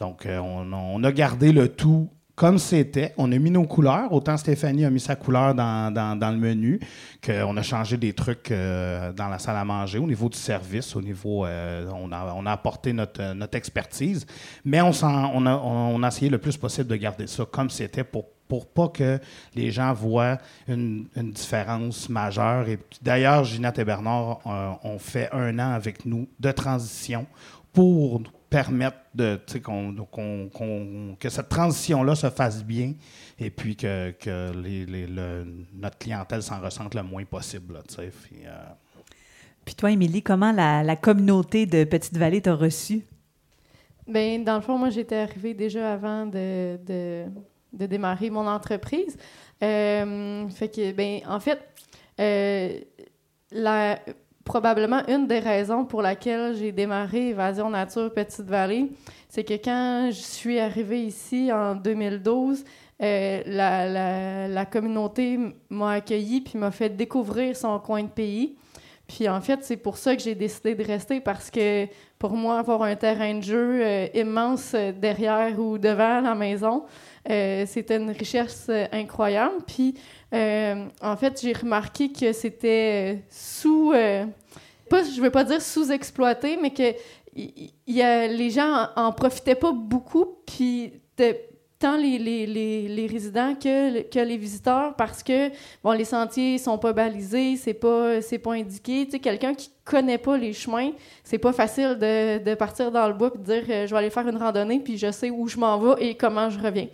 Donc, 0.00 0.26
on, 0.28 0.72
on 0.72 1.02
a 1.04 1.12
gardé 1.12 1.52
le 1.52 1.68
tout 1.68 2.10
comme 2.38 2.58
c'était. 2.58 3.12
On 3.18 3.32
a 3.32 3.36
mis 3.38 3.50
nos 3.50 3.64
couleurs. 3.64 4.12
Autant 4.12 4.36
Stéphanie 4.36 4.84
a 4.84 4.90
mis 4.90 5.00
sa 5.00 5.16
couleur 5.16 5.56
dans, 5.56 5.92
dans- 5.92 6.16
dans 6.16 6.30
le 6.30 6.36
menu, 6.36 6.78
qu'on 7.24 7.56
a 7.56 7.62
changé 7.62 7.96
des 7.96 8.12
trucs 8.12 8.52
euh, 8.52 9.12
dans 9.12 9.26
la 9.28 9.40
salle 9.40 9.56
à 9.56 9.64
manger, 9.64 9.98
au 9.98 10.06
niveau 10.06 10.28
du 10.28 10.38
service, 10.38 10.94
au 10.94 11.02
niveau. 11.02 11.44
euh, 11.44 11.90
on, 11.92 12.12
a, 12.12 12.32
on 12.36 12.46
a 12.46 12.52
apporté 12.52 12.92
notre, 12.92 13.20
euh, 13.20 13.34
notre 13.34 13.56
expertise. 13.58 14.24
Mais 14.64 14.80
on, 14.80 14.92
on, 15.02 15.46
a, 15.46 15.56
on 15.56 16.00
a 16.04 16.08
essayé 16.08 16.30
le 16.30 16.38
plus 16.38 16.56
possible 16.56 16.86
de 16.88 16.94
garder 16.96 17.26
ça 17.26 17.44
comme 17.44 17.70
c'était 17.70 18.04
pour 18.04 18.24
pour 18.46 18.64
pas 18.66 18.88
que 18.88 19.18
les 19.54 19.70
gens 19.70 19.92
voient 19.92 20.38
une, 20.68 21.06
une 21.16 21.32
différence 21.32 22.08
majeure. 22.08 22.66
Et 22.66 22.78
d'ailleurs, 23.02 23.44
Ginette 23.44 23.78
et 23.80 23.84
Bernard 23.84 24.38
euh, 24.46 24.70
ont 24.84 24.98
fait 24.98 25.28
un 25.32 25.58
an 25.58 25.72
avec 25.72 26.06
nous 26.06 26.26
de 26.40 26.50
transition 26.52 27.26
pour 27.74 28.22
permettre 28.50 28.96
de, 29.14 29.36
tu 29.46 29.54
sais, 29.54 29.60
qu'on- 29.60 29.94
qu'on- 30.10 30.48
qu'on- 30.48 31.16
que 31.20 31.28
cette 31.28 31.48
transition-là 31.48 32.14
se 32.14 32.30
fasse 32.30 32.64
bien 32.64 32.94
et 33.38 33.50
puis 33.50 33.76
que, 33.76 34.10
que 34.12 34.52
les- 34.56 34.86
les- 34.86 35.06
le- 35.06 35.46
notre 35.74 35.98
clientèle 35.98 36.42
s'en 36.42 36.60
ressente 36.60 36.94
le 36.94 37.02
moins 37.02 37.24
possible. 37.24 37.74
là. 37.74 37.80
Puis, 37.86 38.38
euh, 38.46 38.50
Puis 39.64 39.74
toi, 39.74 39.90
Émilie, 39.90 40.22
comment 40.22 40.50
la, 40.52 40.82
la 40.82 40.96
communauté 40.96 41.66
de 41.66 41.84
Petite-Vallée 41.84 42.40
t'a 42.40 42.54
reçu? 42.54 43.02
Ben, 44.06 44.42
dans 44.42 44.54
le 44.56 44.62
fond, 44.62 44.78
moi, 44.78 44.88
j'étais 44.88 45.16
arrivée 45.16 45.52
déjà 45.52 45.92
avant 45.92 46.24
de, 46.24 46.78
de, 46.86 47.24
de 47.74 47.84
démarrer 47.86 48.30
mon 48.30 48.46
entreprise. 48.46 49.18
Euh, 49.62 50.48
fait 50.48 50.68
que, 50.70 50.92
ben, 50.92 51.20
en 51.28 51.38
fait, 51.40 51.60
euh, 52.18 52.80
la, 53.52 53.98
probablement 54.48 55.02
une 55.08 55.26
des 55.26 55.40
raisons 55.40 55.84
pour 55.84 56.00
laquelle 56.00 56.56
j'ai 56.56 56.72
démarré 56.72 57.28
Évasion 57.28 57.68
Nature 57.68 58.10
Petite 58.14 58.46
Vallée, 58.46 58.90
c'est 59.28 59.44
que 59.44 59.52
quand 59.52 60.08
je 60.08 60.22
suis 60.22 60.58
arrivée 60.58 61.02
ici 61.02 61.52
en 61.52 61.74
2012, 61.74 62.64
euh, 63.02 63.42
la, 63.44 64.48
la, 64.48 64.64
communauté 64.64 65.38
m'a 65.68 65.92
accueillie 65.92 66.40
puis 66.40 66.58
m'a 66.58 66.70
fait 66.70 66.88
découvrir 66.88 67.54
son 67.54 67.78
coin 67.78 68.02
de 68.02 68.08
pays. 68.08 68.56
Puis 69.06 69.28
en 69.28 69.40
fait, 69.42 69.60
c'est 69.62 69.76
pour 69.76 69.98
ça 69.98 70.16
que 70.16 70.22
j'ai 70.22 70.34
décidé 70.34 70.74
de 70.74 70.82
rester 70.82 71.20
parce 71.20 71.50
que 71.50 71.86
pour 72.18 72.32
moi, 72.32 72.58
avoir 72.58 72.82
un 72.82 72.96
terrain 72.96 73.34
de 73.34 73.42
jeu 73.42 73.80
euh, 73.82 74.06
immense 74.14 74.72
euh, 74.74 74.92
derrière 74.92 75.60
ou 75.60 75.76
devant 75.76 76.22
la 76.22 76.34
maison, 76.34 76.84
euh, 77.30 77.64
c'était 77.66 77.96
une 77.96 78.10
richesse 78.10 78.66
euh, 78.68 78.86
incroyable. 78.92 79.56
Puis 79.66 79.94
euh, 80.34 80.86
en 81.02 81.16
fait, 81.16 81.40
j'ai 81.42 81.52
remarqué 81.52 82.10
que 82.12 82.32
c'était 82.32 83.22
sous, 83.30 83.92
pas, 84.90 85.02
je 85.04 85.20
veux 85.20 85.30
pas 85.30 85.44
dire 85.44 85.60
sous-exploité, 85.62 86.58
mais 86.60 86.70
que 86.70 86.94
y- 87.36 87.72
y 87.86 88.02
a, 88.02 88.26
les 88.26 88.50
gens 88.50 88.88
en, 88.96 89.06
en 89.06 89.12
profitaient 89.12 89.54
pas 89.54 89.72
beaucoup. 89.72 90.26
Puis 90.46 90.92
tant 91.78 91.96
les, 91.96 92.18
les, 92.18 92.46
les, 92.46 92.88
les, 92.88 93.06
résidents 93.06 93.54
que, 93.54 94.02
que 94.02 94.18
les 94.18 94.36
visiteurs 94.36 94.94
parce 94.96 95.22
que 95.22 95.50
bon 95.84 95.92
les 95.92 96.04
sentiers 96.04 96.58
sont 96.58 96.76
pas 96.78 96.92
balisés, 96.92 97.56
c'est 97.56 97.74
pas 97.74 98.20
c'est 98.20 98.38
pas 98.38 98.54
indiqué. 98.54 99.04
Tu 99.04 99.12
sais, 99.12 99.18
quelqu'un 99.20 99.54
qui 99.54 99.70
connaît 99.88 100.18
pas 100.18 100.36
les 100.36 100.52
chemins, 100.52 100.90
c'est 101.24 101.38
pas 101.38 101.52
facile 101.52 101.96
de, 101.98 102.54
partir 102.54 102.90
dans 102.92 103.08
le 103.08 103.14
bois 103.14 103.32
et 103.34 103.38
dire 103.38 103.64
euh, 103.68 103.86
je 103.86 103.90
vais 103.90 103.98
aller 103.98 104.10
faire 104.10 104.28
une 104.28 104.36
randonnée 104.36 104.80
puis 104.80 104.98
je 104.98 105.10
sais 105.10 105.30
où 105.30 105.48
je 105.48 105.56
m'en 105.56 105.78
vais 105.78 106.06
et 106.08 106.14
comment 106.14 106.50
je 106.50 106.58
reviens. 106.58 106.88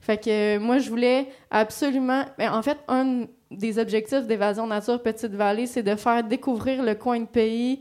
Fait 0.00 0.16
que 0.16 0.56
euh, 0.56 0.60
moi 0.60 0.78
je 0.78 0.88
voulais 0.88 1.28
absolument 1.50 2.24
ben, 2.38 2.52
en 2.52 2.62
fait 2.62 2.78
un 2.86 3.24
des 3.50 3.78
objectifs 3.78 4.26
d'évasion 4.26 4.66
nature 4.66 5.02
Petite 5.02 5.32
Vallée, 5.32 5.66
c'est 5.66 5.82
de 5.82 5.96
faire 5.96 6.22
découvrir 6.22 6.82
le 6.82 6.94
coin 6.94 7.20
de 7.20 7.26
pays 7.26 7.80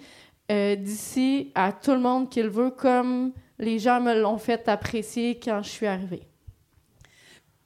euh, 0.52 0.76
d'ici 0.76 1.52
à 1.54 1.72
tout 1.72 1.92
le 1.92 2.00
monde 2.00 2.30
qui 2.30 2.42
le 2.42 2.50
veut 2.50 2.72
comme 2.72 3.32
les 3.60 3.80
gens 3.80 4.02
me 4.02 4.20
l'ont 4.20 4.38
fait 4.38 4.68
apprécier 4.68 5.40
quand 5.42 5.62
je 5.62 5.70
suis 5.70 5.88
arrivée. 5.88 6.24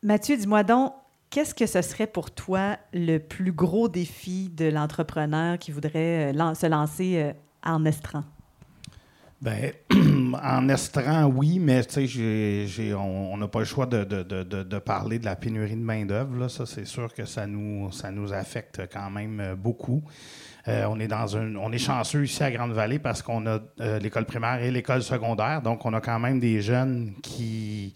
Mathieu, 0.01 0.37
dis-moi 0.37 0.63
donc, 0.63 0.93
qu'est-ce 1.29 1.53
que 1.53 1.65
ce 1.65 1.81
serait 1.81 2.07
pour 2.07 2.31
toi 2.31 2.77
le 2.93 3.17
plus 3.17 3.51
gros 3.51 3.89
défi 3.89 4.49
de 4.49 4.65
l'entrepreneur 4.65 5.57
qui 5.57 5.71
voudrait 5.71 6.33
euh, 6.33 6.53
se 6.53 6.67
lancer 6.67 7.17
euh, 7.17 7.33
en 7.63 7.85
estran? 7.85 8.23
Bien, 9.41 9.71
en 10.43 10.67
estran, 10.67 11.25
oui, 11.25 11.59
mais 11.59 11.85
tu 11.85 12.07
sais, 12.07 12.93
on 12.93 13.37
n'a 13.37 13.47
pas 13.47 13.59
le 13.59 13.65
choix 13.65 13.85
de, 13.85 14.03
de, 14.03 14.21
de, 14.21 14.43
de, 14.43 14.79
parler 14.79 15.17
de 15.17 15.23
la 15.23 15.37
pénurie 15.37 15.77
de 15.77 15.81
main-d'œuvre. 15.81 16.49
Ça, 16.49 16.65
c'est 16.65 16.85
sûr 16.85 17.13
que 17.13 17.23
ça 17.23 17.47
nous, 17.47 17.89
ça 17.93 18.11
nous 18.11 18.33
affecte 18.33 18.81
quand 18.91 19.09
même 19.09 19.39
euh, 19.39 19.55
beaucoup. 19.55 20.03
on, 20.67 20.99
est 20.99 21.07
dans 21.07 21.37
un, 21.37 21.55
on 21.55 21.71
est 21.71 21.77
chanceux 21.77 22.25
ici 22.25 22.43
à 22.43 22.51
Grande-Vallée 22.51 22.99
parce 22.99 23.21
qu'on 23.21 23.47
a 23.47 23.59
l'école 23.99 24.25
primaire 24.25 24.61
et 24.61 24.71
l'école 24.71 25.01
secondaire. 25.01 25.61
Donc, 25.61 25.85
on 25.85 25.93
a 25.93 26.01
quand 26.01 26.19
même 26.19 26.39
des 26.39 26.61
jeunes 26.61 27.13
qui, 27.23 27.93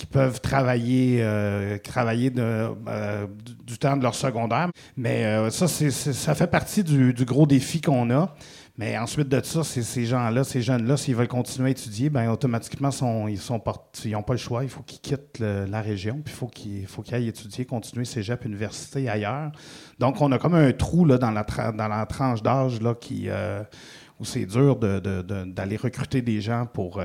qui 0.00 0.06
peuvent 0.06 0.40
travailler, 0.40 1.18
euh, 1.20 1.76
travailler 1.76 2.32
euh, 2.38 3.26
du 3.66 3.76
temps 3.76 3.98
de 3.98 4.02
leur 4.02 4.14
secondaire. 4.14 4.70
Mais 4.96 5.26
euh, 5.26 5.50
ça, 5.50 5.68
ça 5.68 6.34
fait 6.34 6.46
partie 6.46 6.82
du, 6.82 7.12
gros 7.26 7.46
défi 7.46 7.82
qu'on 7.82 8.10
a. 8.10 8.34
Mais 8.78 8.96
ensuite 8.96 9.28
de 9.28 9.44
ça, 9.44 9.62
ces 9.62 10.06
gens-là, 10.06 10.42
ces 10.42 10.62
jeunes-là, 10.62 10.96
s'ils 10.96 11.14
veulent 11.14 11.28
continuer 11.28 11.68
à 11.68 11.70
étudier, 11.72 12.08
ben 12.08 12.30
automatiquement, 12.30 12.90
sont, 12.90 13.28
ils 13.28 13.38
n'ont 13.50 14.22
pas 14.22 14.32
le 14.32 14.38
choix. 14.38 14.64
Il 14.64 14.70
faut 14.70 14.80
qu'ils 14.80 15.00
quittent 15.00 15.40
la 15.40 15.82
région, 15.82 16.22
puis 16.24 16.32
il 16.32 16.38
faut 16.38 16.46
qu'ils 16.46 16.86
faut 16.86 17.02
qu'ils 17.02 17.16
aillent 17.16 17.28
étudier, 17.28 17.66
continuer 17.66 18.06
cégep, 18.06 18.42
université 18.46 19.06
ailleurs. 19.06 19.52
Donc, 19.98 20.22
on 20.22 20.32
a 20.32 20.38
comme 20.38 20.54
un 20.54 20.72
trou 20.72 21.04
là, 21.04 21.18
dans, 21.18 21.30
la 21.30 21.44
dans 21.72 21.88
la 21.88 22.06
tranche 22.06 22.42
d'âge 22.42 22.78
où 24.18 24.24
c'est 24.24 24.46
dur 24.46 24.76
d'aller 24.76 25.76
recruter 25.76 26.22
des 26.22 26.40
gens 26.40 26.64
pour 26.64 27.02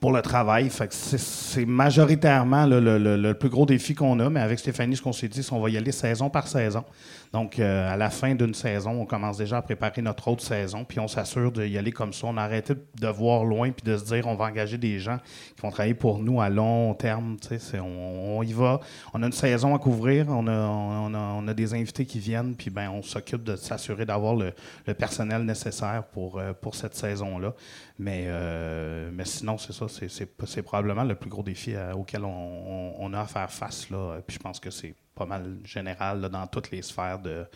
pour 0.00 0.12
le 0.12 0.20
travail. 0.22 0.70
c'est 0.90 1.64
majoritairement 1.64 2.66
le, 2.66 3.32
plus 3.34 3.48
gros 3.48 3.66
défi 3.66 3.94
qu'on 3.94 4.18
a, 4.20 4.28
mais 4.30 4.40
avec 4.40 4.58
Stéphanie, 4.58 4.96
ce 4.96 5.02
qu'on 5.02 5.12
s'est 5.12 5.28
dit, 5.28 5.42
c'est 5.42 5.50
qu'on 5.50 5.60
va 5.60 5.70
y 5.70 5.76
aller 5.76 5.92
saison 5.92 6.28
par 6.28 6.48
saison. 6.48 6.84
Donc, 7.32 7.58
euh, 7.58 7.92
à 7.92 7.96
la 7.96 8.10
fin 8.10 8.34
d'une 8.34 8.54
saison, 8.54 9.00
on 9.00 9.06
commence 9.06 9.38
déjà 9.38 9.58
à 9.58 9.62
préparer 9.62 10.02
notre 10.02 10.28
autre 10.28 10.42
saison, 10.42 10.84
puis 10.84 11.00
on 11.00 11.08
s'assure 11.08 11.52
d'y 11.52 11.76
aller 11.78 11.92
comme 11.92 12.12
ça. 12.12 12.26
On 12.26 12.36
a 12.36 12.42
arrêté 12.42 12.74
de 12.74 13.08
voir 13.08 13.44
loin, 13.44 13.70
puis 13.70 13.84
de 13.84 13.96
se 13.96 14.04
dire, 14.04 14.26
on 14.26 14.34
va 14.34 14.46
engager 14.46 14.78
des 14.78 14.98
gens 14.98 15.18
qui 15.54 15.62
vont 15.62 15.70
travailler 15.70 15.94
pour 15.94 16.18
nous 16.18 16.40
à 16.40 16.48
long 16.48 16.94
terme. 16.94 17.36
On, 17.74 18.38
on, 18.38 18.42
y 18.42 18.52
va. 18.52 18.80
On 19.14 19.22
a 19.22 19.26
une 19.26 19.32
saison 19.32 19.74
à 19.74 19.78
couvrir, 19.78 20.26
on 20.28 20.46
a, 20.46 20.56
on 20.56 21.42
des 21.52 21.74
invités 21.74 22.04
qui 22.04 22.18
viennent, 22.18 22.54
puis 22.54 22.70
ben, 22.70 22.90
on 22.90 23.02
s'occupe 23.02 23.42
de 23.42 23.56
s'assurer 23.56 24.04
d'avoir 24.04 24.34
le, 24.34 24.52
personnel 24.94 25.42
nécessaire 25.44 26.04
pour, 26.12 26.38
euh, 26.38 26.52
pour 26.52 26.74
cette 26.74 26.94
saison-là. 26.94 27.54
Mais, 27.98 28.24
euh, 28.26 29.10
mais 29.12 29.24
sinon, 29.24 29.56
c'est 29.58 29.72
ça, 29.72 29.86
c'est 29.88 30.62
probablement 30.62 31.04
le 31.04 31.14
plus 31.14 31.30
gros 31.30 31.42
défi 31.42 31.74
auquel 31.94 32.24
on, 32.24 33.12
a 33.12 33.20
à 33.20 33.26
faire 33.26 33.50
face. 33.50 33.90
Là. 33.90 34.18
Puis 34.26 34.36
je 34.36 34.42
pense 34.42 34.60
que 34.60 34.70
c'est 34.70 34.94
pas 35.16 35.26
mal 35.26 35.56
général 35.64 36.28
dans 36.28 36.46
toutes 36.46 36.70
les 36.70 36.82
sphères, 36.82 37.18
de, 37.18 37.46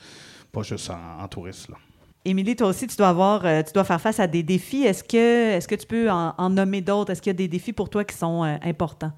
pas 0.50 0.62
juste 0.62 0.90
en, 0.90 1.28
tourisme. 1.28 1.76
Émilie, 2.24 2.56
toi 2.56 2.68
aussi, 2.68 2.86
tu 2.86 2.96
dois 2.96 3.08
avoir, 3.08 3.44
euh, 3.46 3.62
tu 3.62 3.72
dois 3.72 3.84
faire 3.84 4.00
face 4.00 4.18
à 4.18 4.26
des 4.26 4.42
défis. 4.42 4.82
Est-ce 4.82 5.04
que, 5.04 5.56
est-ce 5.56 5.68
que 5.68 5.74
tu 5.74 5.86
peux 5.86 6.10
en, 6.10 6.50
nommer 6.50 6.80
d'autres? 6.80 7.12
Est-ce 7.12 7.22
qu'il 7.22 7.30
y 7.30 7.36
a 7.36 7.38
des 7.38 7.48
défis 7.48 7.72
pour 7.72 7.88
toi 7.88 8.04
qui 8.04 8.16
sont 8.16 8.44
euh, 8.44 8.56
importants? 8.62 9.12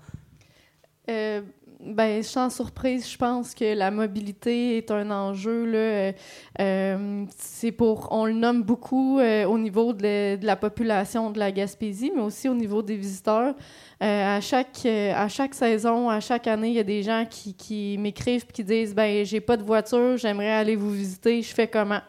Euh, 1.93 1.95
ben, 1.95 2.23
sans 2.23 2.51
surprise, 2.51 3.09
je 3.11 3.17
pense 3.17 3.55
que 3.55 3.75
la 3.75 3.91
mobilité 3.91 4.79
est 4.79 4.91
un 4.91 5.11
enjeu. 5.11 5.65
Là, 5.65 6.13
euh, 6.61 7.25
c'est 7.39 7.73
pour, 7.73 8.09
on 8.11 8.27
le 8.27 8.33
nomme 8.33 8.63
beaucoup 8.63 9.21
au 9.21 9.59
niveau 9.59 9.93
de, 9.93 10.45
la 10.45 10.57
population 10.57 11.31
de 11.31 11.39
la 11.39 11.53
Gaspésie, 11.53 12.13
mais 12.15 12.23
aussi 12.23 12.49
au 12.49 12.55
niveau 12.55 12.83
des 12.83 12.97
visiteurs. 12.97 13.55
Euh, 14.03 14.37
à, 14.37 14.41
chaque, 14.41 14.85
euh, 14.85 15.13
à 15.15 15.29
chaque 15.29 15.55
saison, 15.55 16.11
à 16.11 16.19
chaque 16.19 16.49
année, 16.49 16.71
il 16.71 16.75
y 16.75 16.81
a 16.81 16.85
des 16.85 17.05
gens 17.05 17.25
qui, 17.29 17.55
qui 17.55 17.97
m'écrivent 17.99 18.45
et 18.49 18.53
qui 18.53 18.65
disent 18.65 18.97
ben 18.97 19.25
j'ai 19.25 19.41
pas 19.41 19.57
de 19.57 19.63
voiture, 19.63 20.17
j'aimerais 20.17 20.51
aller 20.51 20.75
vous 20.75 20.91
visiter, 20.91 21.41
je 21.41 21.55
fais 21.55 21.69
comment? 21.69 22.01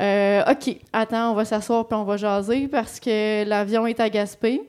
Euh, 0.00 0.42
OK, 0.50 0.78
attends, 0.94 1.32
on 1.32 1.34
va 1.34 1.44
s'asseoir 1.44 1.86
puis 1.86 1.94
on 1.94 2.04
va 2.04 2.16
jaser 2.16 2.68
parce 2.68 2.98
que 3.00 3.44
l'avion 3.44 3.86
est 3.86 4.00
à 4.00 4.08
Gaspé. 4.08 4.62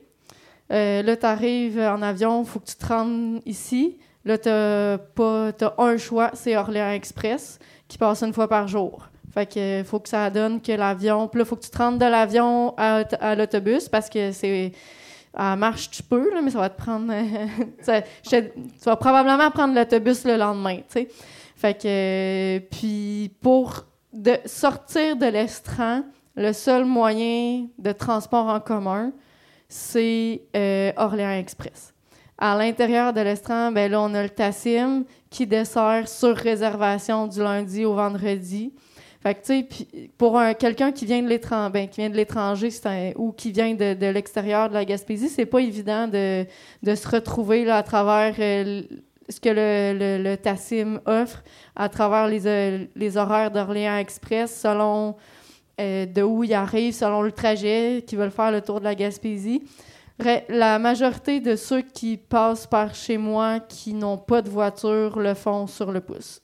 là, 0.68 1.16
tu 1.16 1.24
arrives 1.24 1.80
en 1.80 2.02
avion, 2.02 2.42
il 2.42 2.46
faut 2.46 2.60
que 2.60 2.66
tu 2.66 2.76
te 2.76 2.86
rendes 2.86 3.40
ici. 3.46 3.96
Là, 4.26 4.38
tu 4.38 4.48
as, 4.48 5.74
un 5.78 5.96
choix, 5.96 6.32
c'est 6.34 6.56
Orléans 6.56 6.90
Express 6.90 7.60
qui 7.86 7.96
passe 7.96 8.22
une 8.24 8.32
fois 8.32 8.48
par 8.48 8.66
jour. 8.66 9.06
Fait 9.32 9.46
que 9.46 9.84
faut 9.84 10.00
que 10.00 10.08
ça 10.08 10.28
donne 10.30 10.60
que 10.60 10.72
l'avion. 10.72 11.28
Puis 11.28 11.38
là, 11.38 11.44
faut 11.44 11.54
que 11.54 11.62
tu 11.62 11.70
te 11.70 11.78
rendes 11.78 11.98
de 11.98 12.04
l'avion 12.04 12.74
à, 12.76 13.36
l'autobus 13.36 13.88
parce 13.88 14.10
que 14.10 14.32
c'est 14.32 14.72
à 15.32 15.54
marche, 15.54 15.90
tu 15.90 16.02
peux, 16.02 16.28
mais 16.42 16.50
ça 16.50 16.58
va 16.58 16.70
te 16.70 16.76
prendre. 16.76 17.12
tu 17.84 18.42
vas 18.84 18.96
probablement 18.96 19.50
prendre 19.52 19.74
l'autobus 19.74 20.24
le 20.24 20.36
lendemain, 20.36 20.78
tu 20.78 20.84
sais. 20.88 21.08
Fait 21.54 21.74
que. 21.80 22.58
puis, 22.70 23.32
pour 23.40 23.84
de 24.12 24.38
sortir 24.44 25.16
de 25.16 25.26
l'estran, 25.26 26.02
le 26.34 26.52
seul 26.52 26.84
moyen 26.84 27.66
de 27.78 27.92
transport 27.92 28.46
en 28.46 28.58
commun, 28.58 29.12
c'est 29.68 30.42
euh, 30.56 30.92
Orléans 30.96 31.38
Express. 31.38 31.94
À 32.38 32.56
l'intérieur 32.56 33.12
de 33.12 33.20
l'estran, 33.20 33.72
ben 33.72 33.90
là, 33.90 34.00
on 34.00 34.12
a 34.12 34.22
le 34.22 34.28
Tassim 34.28 35.04
qui 35.30 35.46
dessert 35.46 36.06
sur 36.06 36.36
réservation 36.36 37.26
du 37.26 37.40
lundi 37.40 37.84
au 37.84 37.94
vendredi. 37.94 38.74
Fait 39.22 39.34
tu 39.34 39.40
sais, 39.42 39.68
pour 40.18 40.38
quelqu'un 40.58 40.92
qui 40.92 41.06
vient 41.06 41.22
de 41.22 41.28
l'étranger, 41.28 41.72
ben, 41.72 41.88
qui 41.88 42.00
vient 42.00 42.10
de 42.10 42.16
l'étranger 42.16 42.68
ou 43.16 43.32
qui 43.32 43.52
vient 43.52 43.74
de, 43.74 44.10
l'extérieur 44.12 44.68
de 44.68 44.74
la 44.74 44.84
Gaspésie, 44.84 45.28
c'est 45.28 45.46
pas 45.46 45.60
évident 45.60 46.06
de, 46.06 46.46
se 46.84 47.08
retrouver 47.08 47.64
là, 47.64 47.78
à 47.78 47.82
travers 47.82 48.34
euh, 48.38 48.82
ce 49.28 49.40
que 49.40 49.48
le, 49.48 50.22
le, 50.22 50.36
Tassim 50.36 51.00
offre, 51.06 51.42
à 51.74 51.88
travers 51.88 52.28
les, 52.28 52.46
euh, 52.46 52.84
les 52.94 53.16
horaires 53.16 53.50
d'Orléans 53.50 53.96
Express, 53.96 54.60
selon 54.60 55.16
euh, 55.80 56.06
de 56.06 56.22
où 56.22 56.44
il 56.44 56.54
arrive, 56.54 56.94
selon 56.94 57.22
le 57.22 57.32
trajet 57.32 58.04
qu'ils 58.06 58.18
veulent 58.18 58.30
faire 58.30 58.52
le 58.52 58.60
tour 58.60 58.78
de 58.78 58.84
la 58.84 58.94
Gaspésie. 58.94 59.62
La 60.18 60.78
majorité 60.78 61.40
de 61.40 61.56
ceux 61.56 61.82
qui 61.82 62.16
passent 62.16 62.66
par 62.66 62.94
chez 62.94 63.18
moi 63.18 63.60
qui 63.60 63.92
n'ont 63.92 64.16
pas 64.16 64.40
de 64.40 64.48
voiture 64.48 65.18
le 65.18 65.34
font 65.34 65.66
sur 65.66 65.92
le 65.92 66.00
pouce. 66.00 66.40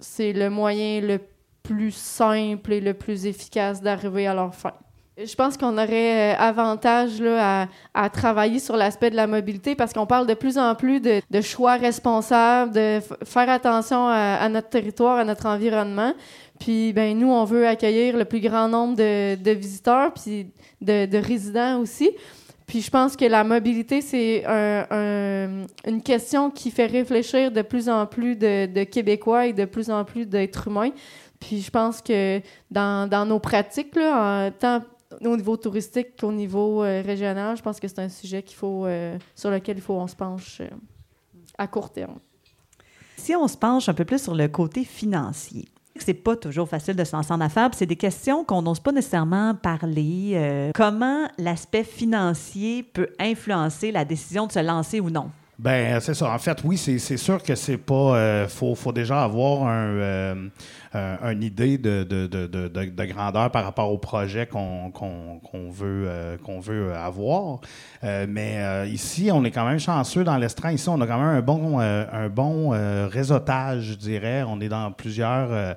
C'est 0.00 0.32
le 0.32 0.48
moyen 0.48 1.00
le 1.00 1.20
plus 1.62 1.94
simple 1.94 2.72
et 2.72 2.80
le 2.80 2.94
plus 2.94 3.26
efficace 3.26 3.82
d'arriver 3.82 4.26
à 4.26 4.34
leur 4.34 4.54
fin. 4.54 4.72
Je 5.18 5.34
pense 5.34 5.56
qu'on 5.56 5.76
aurait 5.76 6.32
euh, 6.32 6.38
avantage 6.38 7.20
à, 7.20 8.08
travailler 8.10 8.60
sur 8.60 8.76
l'aspect 8.76 9.10
de 9.10 9.16
la 9.16 9.26
mobilité 9.26 9.74
parce 9.74 9.92
qu'on 9.92 10.06
parle 10.06 10.28
de 10.28 10.34
plus 10.34 10.58
en 10.58 10.76
plus 10.76 11.00
de, 11.00 11.40
choix 11.40 11.74
responsables, 11.74 12.72
de 12.72 13.00
faire 13.24 13.50
attention 13.50 14.06
à, 14.06 14.48
notre 14.48 14.68
territoire, 14.68 15.18
à 15.18 15.24
notre 15.24 15.46
environnement. 15.46 16.12
Puis, 16.60 16.92
ben 16.92 17.18
nous, 17.18 17.32
on 17.32 17.42
veut 17.44 17.66
accueillir 17.66 18.16
le 18.16 18.26
plus 18.26 18.40
grand 18.40 18.68
nombre 18.68 18.96
de, 18.96 19.50
visiteurs, 19.50 20.12
puis 20.14 20.52
de, 20.80 21.18
résidents 21.18 21.80
aussi. 21.80 22.12
Puis, 22.68 22.82
je 22.82 22.90
pense 22.90 23.16
que 23.16 23.24
la 23.24 23.42
mobilité, 23.42 24.00
c'est 24.00 24.44
une 24.46 26.02
question 26.04 26.50
qui 26.50 26.70
fait 26.70 26.86
réfléchir 26.86 27.50
de 27.50 27.62
plus 27.62 27.88
en 27.88 28.06
plus 28.06 28.36
de, 28.36 28.84
Québécois 28.84 29.46
et 29.46 29.52
de 29.52 29.64
plus 29.64 29.90
en 29.90 30.04
plus 30.04 30.26
d'êtres 30.26 30.68
humains. 30.68 30.92
Puis 31.40 31.60
je 31.60 31.70
pense 31.70 32.02
que 32.02 32.40
dans, 32.70 33.26
nos 33.26 33.38
pratiques, 33.38 33.96
là, 33.96 34.50
tant 34.50 34.82
au 35.24 35.36
niveau 35.36 35.56
touristique 35.56 36.20
qu'au 36.20 36.32
niveau 36.32 36.82
euh, 36.82 37.02
régional, 37.02 37.56
je 37.56 37.62
pense 37.62 37.80
que 37.80 37.88
c'est 37.88 38.00
un 38.00 38.08
sujet 38.08 38.42
qu'il 38.42 38.56
faut, 38.56 38.86
euh, 38.86 39.16
sur 39.34 39.50
lequel 39.50 39.78
il 39.78 39.82
faut 39.82 39.94
qu'on 39.94 40.06
se 40.06 40.16
penche 40.16 40.60
euh, 40.60 40.68
à 41.56 41.66
court 41.66 41.90
terme. 41.90 42.18
Si 43.16 43.34
on 43.34 43.48
se 43.48 43.56
penche 43.56 43.88
un 43.88 43.94
peu 43.94 44.04
plus 44.04 44.22
sur 44.22 44.34
le 44.34 44.48
côté 44.48 44.84
financier, 44.84 45.66
c'est 46.04 46.14
pas 46.14 46.36
toujours 46.36 46.68
facile 46.68 46.96
de 46.96 47.04
se 47.04 47.14
lancer 47.14 47.32
en 47.32 47.40
affaires. 47.40 47.70
C'est 47.74 47.86
des 47.86 47.96
questions 47.96 48.44
qu'on 48.44 48.62
n'ose 48.62 48.80
pas 48.80 48.92
nécessairement 48.92 49.54
parler. 49.54 50.70
comment 50.74 51.28
l'aspect 51.38 51.84
financier 51.84 52.82
peut 52.82 53.08
influencer 53.18 53.92
la 53.92 54.04
décision 54.04 54.46
de 54.46 54.52
se 54.52 54.60
lancer 54.60 55.00
ou 55.00 55.10
non? 55.10 55.30
Ben 55.58 55.98
c'est 55.98 56.14
ça. 56.14 56.32
En 56.32 56.38
fait, 56.38 56.62
oui, 56.62 56.76
c'est 56.76 57.16
sûr 57.16 57.42
que 57.42 57.56
c'est 57.56 57.78
pas. 57.78 58.16
Euh, 58.16 58.46
faut, 58.46 58.76
faut 58.76 58.92
déjà 58.92 59.24
avoir 59.24 59.64
un, 59.64 59.88
euh, 59.88 60.48
euh, 60.94 61.32
une 61.32 61.42
idée 61.42 61.78
de, 61.78 62.04
de, 62.04 62.28
de, 62.28 62.46
de, 62.46 63.04
grandeur 63.06 63.50
par 63.50 63.64
rapport 63.64 63.90
au 63.90 63.98
projet 63.98 64.46
qu'on 64.46 64.92
veut 65.72 66.38
qu'on 66.44 66.60
veut 66.60 66.94
avoir. 66.94 67.58
mais 68.04 68.88
ici, 68.88 69.30
on 69.32 69.44
est 69.44 69.50
quand 69.50 69.66
même 69.66 69.80
chanceux 69.80 70.22
dans 70.22 70.36
l'estran. 70.36 70.68
Ici, 70.68 70.88
on 70.88 71.00
a 71.00 71.06
quand 71.08 71.18
même 71.18 71.38
un 71.38 71.42
bon 71.42 71.80
un 71.80 72.28
bon 72.28 72.68
réseautage, 73.08 73.82
je 73.82 73.94
dirais. 73.94 74.44
On 74.46 74.60
est 74.60 74.68
dans 74.68 74.92
plusieurs 74.92 75.76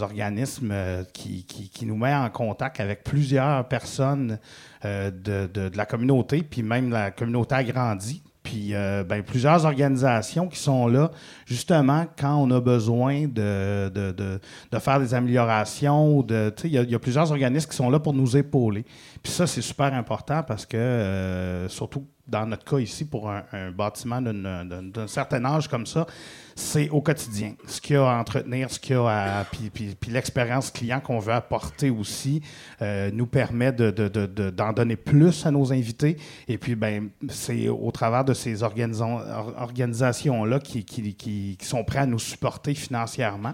organismes 0.00 0.74
qui, 1.12 1.44
qui, 1.44 1.68
qui, 1.68 1.86
nous 1.86 1.96
met 1.96 2.14
en 2.14 2.30
contact 2.30 2.80
avec 2.80 3.04
plusieurs 3.04 3.68
personnes 3.68 4.40
de, 4.82 5.46
de 5.46 5.76
la 5.76 5.86
communauté, 5.86 6.42
puis 6.42 6.64
même 6.64 6.90
la 6.90 7.12
communauté 7.12 7.54
agrandie. 7.54 8.20
Puis 8.44 8.74
euh, 8.74 9.02
ben, 9.04 9.22
plusieurs 9.22 9.64
organisations 9.64 10.48
qui 10.48 10.58
sont 10.58 10.86
là 10.86 11.10
justement 11.46 12.06
quand 12.16 12.36
on 12.36 12.50
a 12.50 12.60
besoin 12.60 13.22
de, 13.26 13.88
de, 13.88 14.12
de, 14.12 14.78
faire 14.78 15.00
des 15.00 15.14
améliorations. 15.14 16.24
Il 16.62 16.70
y, 16.70 16.74
y, 16.74 16.94
a 16.94 16.98
plusieurs 16.98 17.32
organismes 17.32 17.70
qui 17.70 17.76
sont 17.76 17.88
là 17.88 17.98
pour 17.98 18.12
nous 18.12 18.36
épauler. 18.36 18.84
Puis 19.22 19.32
ça, 19.32 19.46
c'est 19.46 19.62
super 19.62 19.94
important 19.94 20.42
parce 20.42 20.66
que, 20.66 20.76
euh, 20.76 21.68
surtout 21.70 22.06
dans 22.26 22.46
notre 22.46 22.64
cas 22.64 22.78
ici, 22.78 23.04
pour 23.04 23.30
un, 23.30 23.70
bâtiment 23.70 24.22
d'un 24.22 25.06
certain 25.06 25.44
âge 25.44 25.68
comme 25.68 25.84
ça, 25.84 26.06
c'est 26.54 26.88
au 26.88 27.02
quotidien. 27.02 27.54
Ce 27.66 27.80
qu'il 27.80 27.96
y 27.96 27.98
a 27.98 28.08
à 28.08 28.18
entretenir, 28.18 28.70
ce 28.70 28.78
qu'il 28.78 28.96
y 28.96 28.98
a 28.98 29.40
à. 29.40 29.44
Puis, 29.44 29.96
l'expérience 30.08 30.70
client 30.70 31.00
qu'on 31.00 31.18
veut 31.18 31.32
apporter 31.34 31.90
aussi 31.90 32.40
euh, 32.80 33.10
nous 33.12 33.26
permet 33.26 33.72
d'en 33.72 33.90
de, 33.90 34.72
donner 34.72 34.96
plus 34.96 35.44
à 35.44 35.50
nos 35.50 35.72
invités. 35.72 36.16
Et 36.48 36.56
puis, 36.56 36.74
ben, 36.74 37.10
c'est 37.28 37.68
au 37.68 37.90
travers 37.90 38.24
de 38.24 38.32
ces 38.32 38.62
organisations-là 38.62 40.60
qui, 40.60 41.58
sont 41.60 41.84
prêts 41.84 42.00
à 42.00 42.06
nous 42.06 42.18
supporter 42.18 42.74
financièrement. 42.74 43.52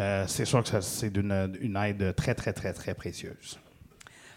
Euh, 0.00 0.24
c'est 0.26 0.44
sûr 0.44 0.62
que 0.62 0.80
c'est 0.80 1.14
une 1.16 1.76
aide 1.76 2.14
très, 2.16 2.34
très, 2.34 2.52
très, 2.52 2.72
très 2.72 2.94
précieuse. 2.94 3.58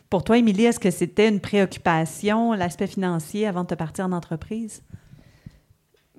Pour 0.10 0.24
toi, 0.24 0.40
Émilie, 0.40 0.66
est-ce 0.66 0.80
que 0.80 0.90
c'était 0.90 1.30
une 1.30 1.40
préoccupation, 1.40 2.54
l'aspect 2.54 2.88
financier, 2.88 3.46
avant 3.46 3.62
de 3.62 3.68
te 3.68 3.76
partir 3.76 4.06
en 4.06 4.12
entreprise? 4.12 4.82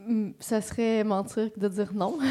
Mm, 0.06 0.30
ça 0.38 0.60
serait 0.60 1.04
mentir 1.04 1.50
de 1.56 1.68
dire 1.68 1.92
non. 1.94 2.18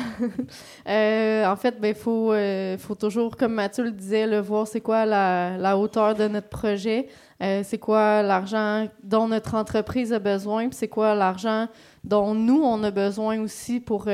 Euh, 0.87 1.45
en 1.45 1.55
fait, 1.55 1.75
il 1.77 1.81
ben, 1.81 1.93
faut, 1.93 2.33
euh, 2.33 2.77
faut 2.77 2.95
toujours, 2.95 3.35
comme 3.37 3.53
Mathieu 3.53 3.83
le 3.83 3.91
disait, 3.91 4.25
le 4.25 4.39
voir 4.39 4.67
c'est 4.67 4.81
quoi 4.81 5.05
la, 5.05 5.57
la, 5.57 5.77
hauteur 5.77 6.15
de 6.15 6.27
notre 6.27 6.49
projet, 6.49 7.07
euh, 7.43 7.61
c'est 7.63 7.77
quoi 7.77 8.23
l'argent 8.23 8.87
dont 9.03 9.27
notre 9.27 9.53
entreprise 9.53 10.11
a 10.13 10.19
besoin, 10.19 10.69
puis 10.69 10.77
c'est 10.77 10.87
quoi 10.87 11.13
l'argent 11.13 11.67
dont 12.03 12.33
nous, 12.33 12.61
on 12.63 12.81
a 12.83 12.91
besoin 12.91 13.39
aussi 13.39 13.79
pour, 13.79 14.07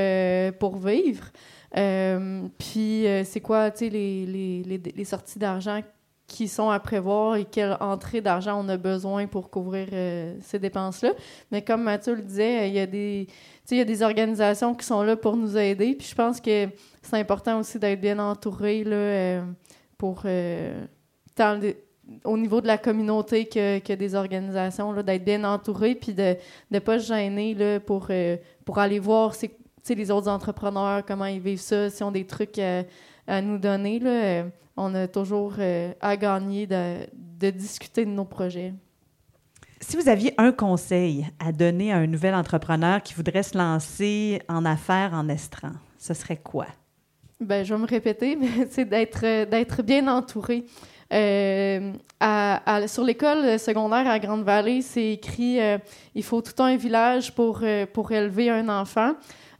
pour 0.59 0.77
vivre. 0.77 1.31
puis 2.57 3.05
c'est 3.23 3.41
quoi 3.41 3.69
les, 3.79 3.89
les, 3.89 4.63
les, 4.63 4.77
les 4.77 5.05
sorties 5.05 5.39
d'argent 5.39 5.81
qui 6.27 6.47
sont 6.47 6.69
à 6.69 6.79
prévoir 6.79 7.35
et 7.35 7.45
quelle 7.45 7.77
entrée 7.79 8.19
d'argent 8.19 8.59
on 8.63 8.67
a 8.69 8.77
besoin 8.77 9.27
pour 9.27 9.49
couvrir 9.49 9.87
euh, 9.93 10.35
ces 10.41 10.57
dépenses-là. 10.57 11.11
Mais 11.51 11.61
comme 11.61 11.83
Mathieu 11.83 12.15
le 12.15 12.21
disait, 12.21 12.67
il 12.67 12.73
y, 12.73 12.79
a 12.79 12.87
des, 12.87 13.27
il 13.69 13.77
y 13.77 13.81
a 13.81 13.85
des 13.85 14.01
organisations 14.01 14.73
qui 14.73 14.85
sont 14.85 15.03
là 15.03 15.15
pour 15.15 15.37
nous 15.37 15.55
aider. 15.55 15.95
Puis 15.95 16.07
je 16.07 16.15
pense 16.15 16.41
que 16.41 16.67
c'est 17.01 17.17
important 17.17 17.59
aussi 17.59 17.77
d'être 17.77 18.01
bien 18.01 18.17
entouré 18.17 18.83
là, 18.83 18.95
euh, 18.95 19.43
pour 19.97 20.23
euh, 20.25 20.85
tant 21.35 21.59
au 22.23 22.37
niveau 22.37 22.61
de 22.61 22.67
la 22.67 22.77
communauté 22.77 23.45
que, 23.45 23.79
que 23.79 23.93
des 23.93 24.15
organisations, 24.15 24.93
d'être 24.93 25.25
bien 25.25 25.43
entouré 25.43 25.95
puis 25.95 26.13
de 26.13 26.35
ne 26.69 26.79
pas 26.79 26.99
se 26.99 27.07
gêner 27.07 27.55
là, 27.55 27.79
pour, 27.79 28.09
pour 28.63 28.77
aller 28.77 28.99
voir 28.99 29.33
les 29.89 30.11
autres 30.11 30.27
entrepreneurs, 30.27 31.03
comment 31.03 31.25
ils 31.25 31.39
vivent 31.39 31.59
ça, 31.59 31.89
s'ils 31.89 32.05
ont 32.05 32.11
des 32.11 32.25
trucs 32.27 32.59
à 33.27 33.41
nous 33.41 33.57
donner. 33.57 33.99
Là, 33.99 34.45
on 34.77 34.93
a 34.95 35.07
toujours 35.07 35.53
euh, 35.59 35.93
à 36.01 36.17
gagner 36.17 36.67
de, 36.67 37.49
discuter 37.51 38.05
de 38.05 38.11
nos 38.11 38.25
projets. 38.25 38.73
Si 39.79 39.97
vous 39.97 40.09
aviez 40.09 40.33
un 40.37 40.51
conseil 40.51 41.27
à 41.39 41.51
donner 41.51 41.91
à 41.91 41.97
un 41.97 42.07
nouvel 42.07 42.33
entrepreneur 42.33 43.01
qui 43.01 43.13
voudrait 43.13 43.43
se 43.43 43.57
lancer 43.57 44.41
en 44.47 44.65
affaires 44.65 45.11
en 45.13 45.29
estran, 45.29 45.71
ce 45.97 46.13
serait 46.13 46.37
quoi? 46.37 46.65
Ben, 47.39 47.63
je 47.63 47.73
vais 47.73 47.79
me 47.79 47.87
répéter, 47.87 48.35
mais 48.39 48.67
c'est 48.69 48.85
d'être, 48.85 49.25
euh, 49.25 49.45
d'être 49.45 49.83
bien 49.83 50.07
entouré. 50.07 50.65
Euh, 51.13 51.93
sur 52.87 53.03
l'école 53.03 53.59
secondaire 53.59 54.07
à 54.07 54.17
Grande-Vallée, 54.17 54.81
c'est 54.81 55.11
écrit 55.11 55.59
il 56.15 56.23
faut 56.23 56.41
tout 56.41 56.63
un 56.63 56.75
village 56.77 57.35
pour, 57.35 57.61
pour 57.93 58.11
élever 58.11 58.49
un 58.49 58.67
enfant. 58.69 59.13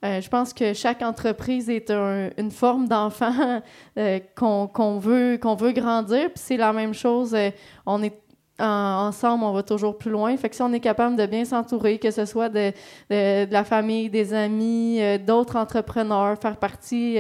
Euh, 0.06 0.22
je 0.22 0.30
pense 0.30 0.54
que 0.54 0.74
chaque 0.74 1.02
entreprise 1.02 1.70
est 1.70 1.90
une 1.90 2.52
forme 2.52 2.88
d'enfant 2.88 3.62
euh, 3.98 4.20
qu'on 4.36 5.00
veut, 5.00 5.38
qu'on 5.42 5.56
veut 5.56 5.72
grandir. 5.72 6.26
Puis 6.26 6.44
c'est 6.44 6.58
la 6.58 6.74
même 6.74 6.94
chose. 6.94 7.34
Euh, 7.34 7.50
on 7.86 8.04
est 8.04 8.14
ensemble, 8.58 9.44
on 9.44 9.52
va 9.52 9.64
toujours 9.64 9.98
plus 9.98 10.12
loin. 10.12 10.36
Fait 10.38 10.48
que 10.48 10.56
si 10.56 10.62
on 10.62 10.72
est 10.72 10.80
capable 10.80 11.18
de 11.18 11.26
bien 11.26 11.44
s'entourer, 11.44 11.98
que 11.98 12.10
ce 12.10 12.24
soit 12.24 12.48
de, 12.48 12.72
la 13.10 13.64
famille, 13.66 14.10
des 14.10 14.34
amis, 14.34 15.02
d'autres 15.26 15.58
entrepreneurs, 15.58 16.38
faire 16.40 16.56
partie 16.56 17.18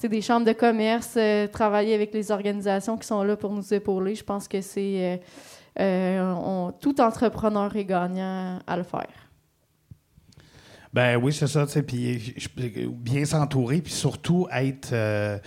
des 0.00 0.20
chambres 0.20 0.46
de 0.46 0.52
commerce, 0.52 1.18
travailler 1.50 1.92
avec 1.92 2.14
les 2.14 2.30
organisations 2.30 2.96
qui 2.96 3.08
sont 3.08 3.24
là 3.24 3.36
pour 3.36 3.50
nous 3.50 3.74
épauler, 3.74 4.14
je 4.14 4.22
pense 4.22 4.46
que 4.46 4.60
c'est 4.60 5.20
tout 5.76 7.00
entrepreneur 7.00 7.74
est 7.74 7.84
gagnant 7.84 8.60
à 8.64 8.76
le 8.76 8.84
faire. 8.84 9.25
Ben 10.96 11.18
oui, 11.18 11.30
c'est 11.34 11.46
ça. 11.46 11.66
Puis 11.86 12.34
bien 12.88 13.26
s'entourer, 13.26 13.82
puis 13.82 13.92
surtout 13.92 14.48
être. 14.50 14.94
Euh, 14.94 15.38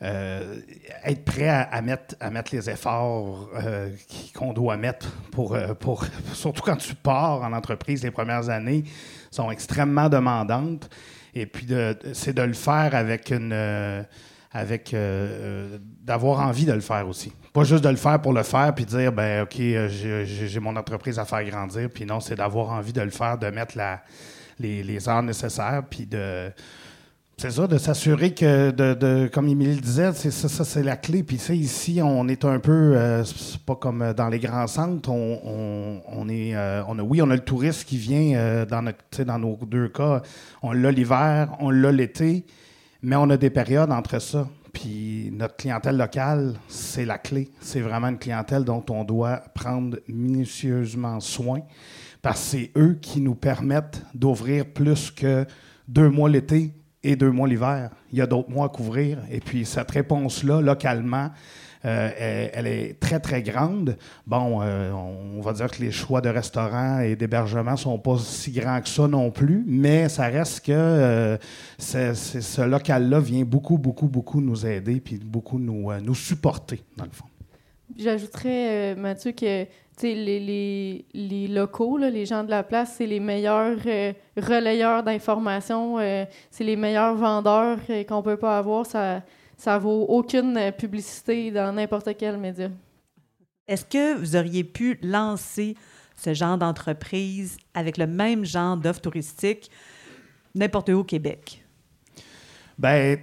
euh, 0.00 0.60
être 1.04 1.24
prêt 1.24 1.48
à, 1.48 1.80
mettre, 1.80 2.16
à 2.18 2.30
mettre 2.30 2.52
les 2.52 2.68
efforts 2.68 3.48
euh, 3.54 3.88
qu'on 4.34 4.52
doit 4.52 4.76
mettre 4.76 5.12
pour, 5.30 5.56
pour. 5.78 6.04
Surtout 6.32 6.62
quand 6.62 6.76
tu 6.76 6.96
pars 6.96 7.42
en 7.42 7.52
entreprise, 7.52 8.02
les 8.02 8.10
premières 8.10 8.48
années 8.48 8.82
sont 9.30 9.50
extrêmement 9.52 10.08
demandantes. 10.08 10.90
Et 11.34 11.46
puis, 11.46 11.68
c'est 12.14 12.32
de 12.32 12.42
le 12.42 12.52
faire 12.52 12.94
avec 12.94 13.30
une. 13.30 13.54
avec. 14.52 14.94
d'avoir 16.00 16.40
envie 16.40 16.64
de 16.64 16.72
le 16.72 16.80
faire 16.80 17.08
aussi. 17.08 17.32
Pas 17.52 17.64
juste 17.64 17.84
de 17.84 17.88
le 17.88 17.96
faire 17.96 18.20
pour 18.20 18.32
le 18.32 18.42
faire 18.42 18.74
puis 18.74 18.84
dire, 18.84 19.12
ben 19.12 19.42
OK, 19.42 19.56
j'ai 19.56 20.60
mon 20.60 20.74
entreprise 20.76 21.18
à 21.18 21.24
faire 21.24 21.44
grandir. 21.44 21.88
Puis 21.90 22.06
non, 22.06 22.18
c'est 22.18 22.36
d'avoir 22.36 22.70
envie 22.70 22.92
de 22.92 23.02
le 23.02 23.10
faire, 23.10 23.38
de 23.38 23.48
mettre 23.48 23.76
la 23.76 24.02
les, 24.58 25.08
heures 25.08 25.22
nécessaires, 25.22 25.82
puis 25.88 26.06
de. 26.06 26.50
C'est 27.38 27.50
ça, 27.50 27.66
de 27.66 27.78
s'assurer 27.78 28.34
que, 28.34 28.70
de, 28.70 28.94
de, 28.94 29.26
comme 29.32 29.48
Émilie 29.48 29.80
disait, 29.80 30.12
c'est 30.12 30.30
ça, 30.30 30.64
c'est 30.64 30.82
la 30.82 30.96
clé. 30.96 31.24
Puis, 31.24 31.40
ici, 31.54 32.00
on 32.00 32.28
est 32.28 32.44
un 32.44 32.60
peu, 32.60 32.94
euh, 32.94 33.24
c'est 33.24 33.58
pas 33.62 33.74
comme 33.74 34.12
dans 34.12 34.28
les 34.28 34.38
grands 34.38 34.66
centres. 34.68 35.10
On, 35.10 36.02
on, 36.06 36.28
est, 36.28 36.54
euh, 36.54 36.84
on 36.86 36.98
a, 36.98 37.02
oui, 37.02 37.20
on 37.20 37.30
a 37.30 37.34
le 37.34 37.40
touriste 37.40 37.84
qui 37.84 37.96
vient 37.96 38.36
euh, 38.36 38.66
dans 38.66 38.84
dans 39.26 39.38
nos 39.38 39.58
deux 39.66 39.88
cas. 39.88 40.22
On 40.62 40.72
l'a 40.72 40.92
l'hiver, 40.92 41.56
on 41.58 41.70
l'a 41.70 41.90
l'été, 41.90 42.44
mais 43.02 43.16
on 43.16 43.28
a 43.30 43.36
des 43.36 43.50
périodes 43.50 43.90
entre 43.90 44.20
ça. 44.20 44.46
Puis 44.72 45.30
notre 45.32 45.56
clientèle 45.56 45.96
locale, 45.96 46.54
c'est 46.68 47.04
la 47.04 47.18
clé. 47.18 47.50
C'est 47.60 47.80
vraiment 47.80 48.08
une 48.08 48.18
clientèle 48.18 48.64
dont 48.64 48.84
on 48.88 49.04
doit 49.04 49.42
prendre 49.54 49.98
minutieusement 50.08 51.20
soin 51.20 51.60
parce 52.22 52.40
que 52.40 52.46
c'est 52.46 52.70
eux 52.76 52.98
qui 53.00 53.20
nous 53.20 53.34
permettent 53.34 54.02
d'ouvrir 54.14 54.66
plus 54.66 55.10
que 55.10 55.44
deux 55.88 56.08
mois 56.08 56.30
l'été 56.30 56.72
et 57.02 57.16
deux 57.16 57.30
mois 57.30 57.48
l'hiver. 57.48 57.90
Il 58.12 58.18
y 58.18 58.22
a 58.22 58.26
d'autres 58.26 58.50
mois 58.50 58.66
à 58.66 58.68
couvrir. 58.68 59.18
Et 59.30 59.40
puis 59.40 59.66
cette 59.66 59.90
réponse-là, 59.90 60.60
localement, 60.60 61.30
euh, 61.84 62.48
elle, 62.52 62.68
est 62.68 63.00
très, 63.00 63.18
très 63.18 63.42
grande. 63.42 63.96
Bon, 64.24 64.60
euh, 64.62 64.92
on 64.92 65.40
va 65.40 65.52
dire 65.52 65.68
que 65.68 65.82
les 65.82 65.90
choix 65.90 66.20
de 66.20 66.28
restaurants 66.28 67.00
et 67.00 67.16
d'hébergement 67.16 67.76
sont 67.76 67.98
pas 67.98 68.18
si 68.18 68.52
grands 68.52 68.80
que 68.80 68.88
ça 68.88 69.08
non 69.08 69.32
plus, 69.32 69.64
mais 69.66 70.08
ça 70.08 70.28
reste 70.28 70.66
que 70.66 70.72
euh, 70.72 71.36
ce 71.78 72.64
local-là 72.64 73.18
vient 73.18 73.42
beaucoup, 73.42 73.78
beaucoup, 73.78 74.06
beaucoup 74.06 74.40
nous 74.40 74.64
aider 74.64 75.00
puis 75.00 75.18
beaucoup 75.18 75.58
nous, 75.58 75.90
nous 76.00 76.14
supporter, 76.14 76.84
dans 76.96 77.04
le 77.04 77.10
fond. 77.10 77.26
J'ajouterais, 77.98 78.94
Mathieu, 78.94 79.32
que 79.32 79.66
les, 80.00 80.40
les, 80.40 81.04
les, 81.12 81.48
locaux, 81.48 81.98
les 81.98 82.26
gens 82.26 82.44
de 82.44 82.50
la 82.50 82.62
place, 82.62 82.94
c'est 82.96 83.06
les 83.06 83.20
meilleurs 83.20 83.78
euh, 83.86 84.12
relayeurs 84.36 85.02
d'informations, 85.02 85.98
euh, 85.98 86.24
c'est 86.50 86.64
les 86.64 86.76
meilleurs 86.76 87.14
vendeurs 87.14 87.78
euh, 87.90 88.04
qu'on 88.04 88.22
peut 88.22 88.36
pas 88.36 88.58
avoir. 88.58 88.86
Ça, 88.86 89.22
ça 89.56 89.78
vaut 89.78 90.06
aucune 90.08 90.72
publicité 90.76 91.50
dans 91.50 91.72
n'importe 91.72 92.08
quel 92.18 92.38
média. 92.38 92.68
Est-ce 93.68 93.84
que 93.84 94.14
vous 94.16 94.36
auriez 94.36 94.64
pu 94.64 94.98
lancer 95.02 95.76
ce 96.16 96.34
genre 96.34 96.58
d'entreprise 96.58 97.56
avec 97.74 97.96
le 97.96 98.06
même 98.06 98.44
genre 98.44 98.76
d'offre 98.76 99.00
touristique 99.00 99.70
n'importe 100.54 100.88
où 100.88 100.98
au 100.98 101.04
Québec? 101.04 101.64
Bien, 102.78 103.16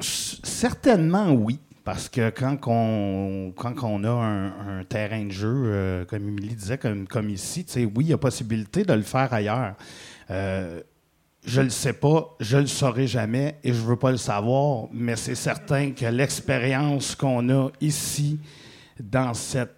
certainement 0.00 1.32
oui. 1.32 1.60
Parce 1.88 2.10
que 2.10 2.28
quand 2.28 2.58
on, 2.66 3.50
quand 3.56 4.04
a 4.04 4.10
un, 4.10 4.84
terrain 4.84 5.24
de 5.24 5.30
jeu, 5.30 5.62
euh, 5.64 6.04
comme 6.04 6.28
Émilie 6.28 6.54
disait, 6.54 6.76
comme, 6.76 7.08
comme 7.08 7.30
ici, 7.30 7.64
oui, 7.76 8.04
il 8.04 8.08
y 8.08 8.12
a 8.12 8.18
possibilité 8.18 8.84
de 8.84 8.92
le 8.92 9.00
faire 9.00 9.32
ailleurs. 9.32 9.74
Euh, 10.30 10.82
Je 11.46 11.62
le 11.62 11.70
sais 11.70 11.94
pas, 11.94 12.36
je 12.40 12.58
le 12.58 12.66
saurai 12.66 13.06
jamais 13.06 13.58
et 13.64 13.72
je 13.72 13.80
veux 13.80 13.96
pas 13.96 14.10
le 14.10 14.18
savoir, 14.18 14.88
mais 14.92 15.16
c'est 15.16 15.34
certain 15.34 15.92
que 15.92 16.04
l'expérience 16.04 17.14
qu'on 17.14 17.48
a 17.48 17.70
ici, 17.80 18.38
dans 19.00 19.32
cette 19.32 19.74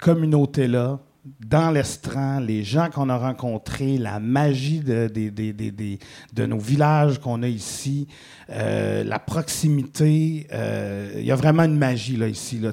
communauté-là, 0.00 0.98
dans 1.24 1.70
l'estran, 1.70 2.40
les 2.40 2.64
gens 2.64 2.88
qu'on 2.88 3.10
a 3.10 3.16
rencontrés, 3.16 3.98
la 3.98 4.20
magie 4.20 4.80
de, 4.80 6.46
nos 6.46 6.58
villages 6.58 7.18
qu'on 7.18 7.42
a 7.42 7.48
ici, 7.48 8.08
euh, 8.50 9.04
la 9.04 9.18
proximité, 9.18 10.46
euh, 10.52 11.12
il 11.16 11.24
y 11.24 11.30
a 11.30 11.34
vraiment 11.36 11.64
une 11.64 11.76
magie 11.76 12.16
là, 12.16 12.26
ici. 12.26 12.58
Là, 12.58 12.72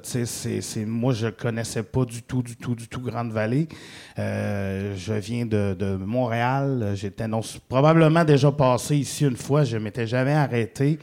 moi, 0.86 1.14
je 1.14 1.28
connaissais 1.28 1.84
pas 1.84 2.06
du 2.06 2.24
tout, 2.24 2.42
du 2.42 2.56
tout, 2.56 2.76
du 2.76 2.88
tout 2.88 3.02
Grande-Vallée. 3.02 3.68
Euh, 4.18 4.96
je 4.96 5.14
viens 5.14 5.46
de, 5.46 5.98
Montréal. 5.98 6.94
J'étais 6.96 7.26
probablement 7.68 8.24
déjà 8.24 8.52
passé 8.52 8.96
ici 8.96 9.26
une 9.26 9.38
fois. 9.38 9.66
Je 9.66 9.78
m'étais 9.78 10.08
jamais 10.08 10.34
arrêté. 10.34 11.00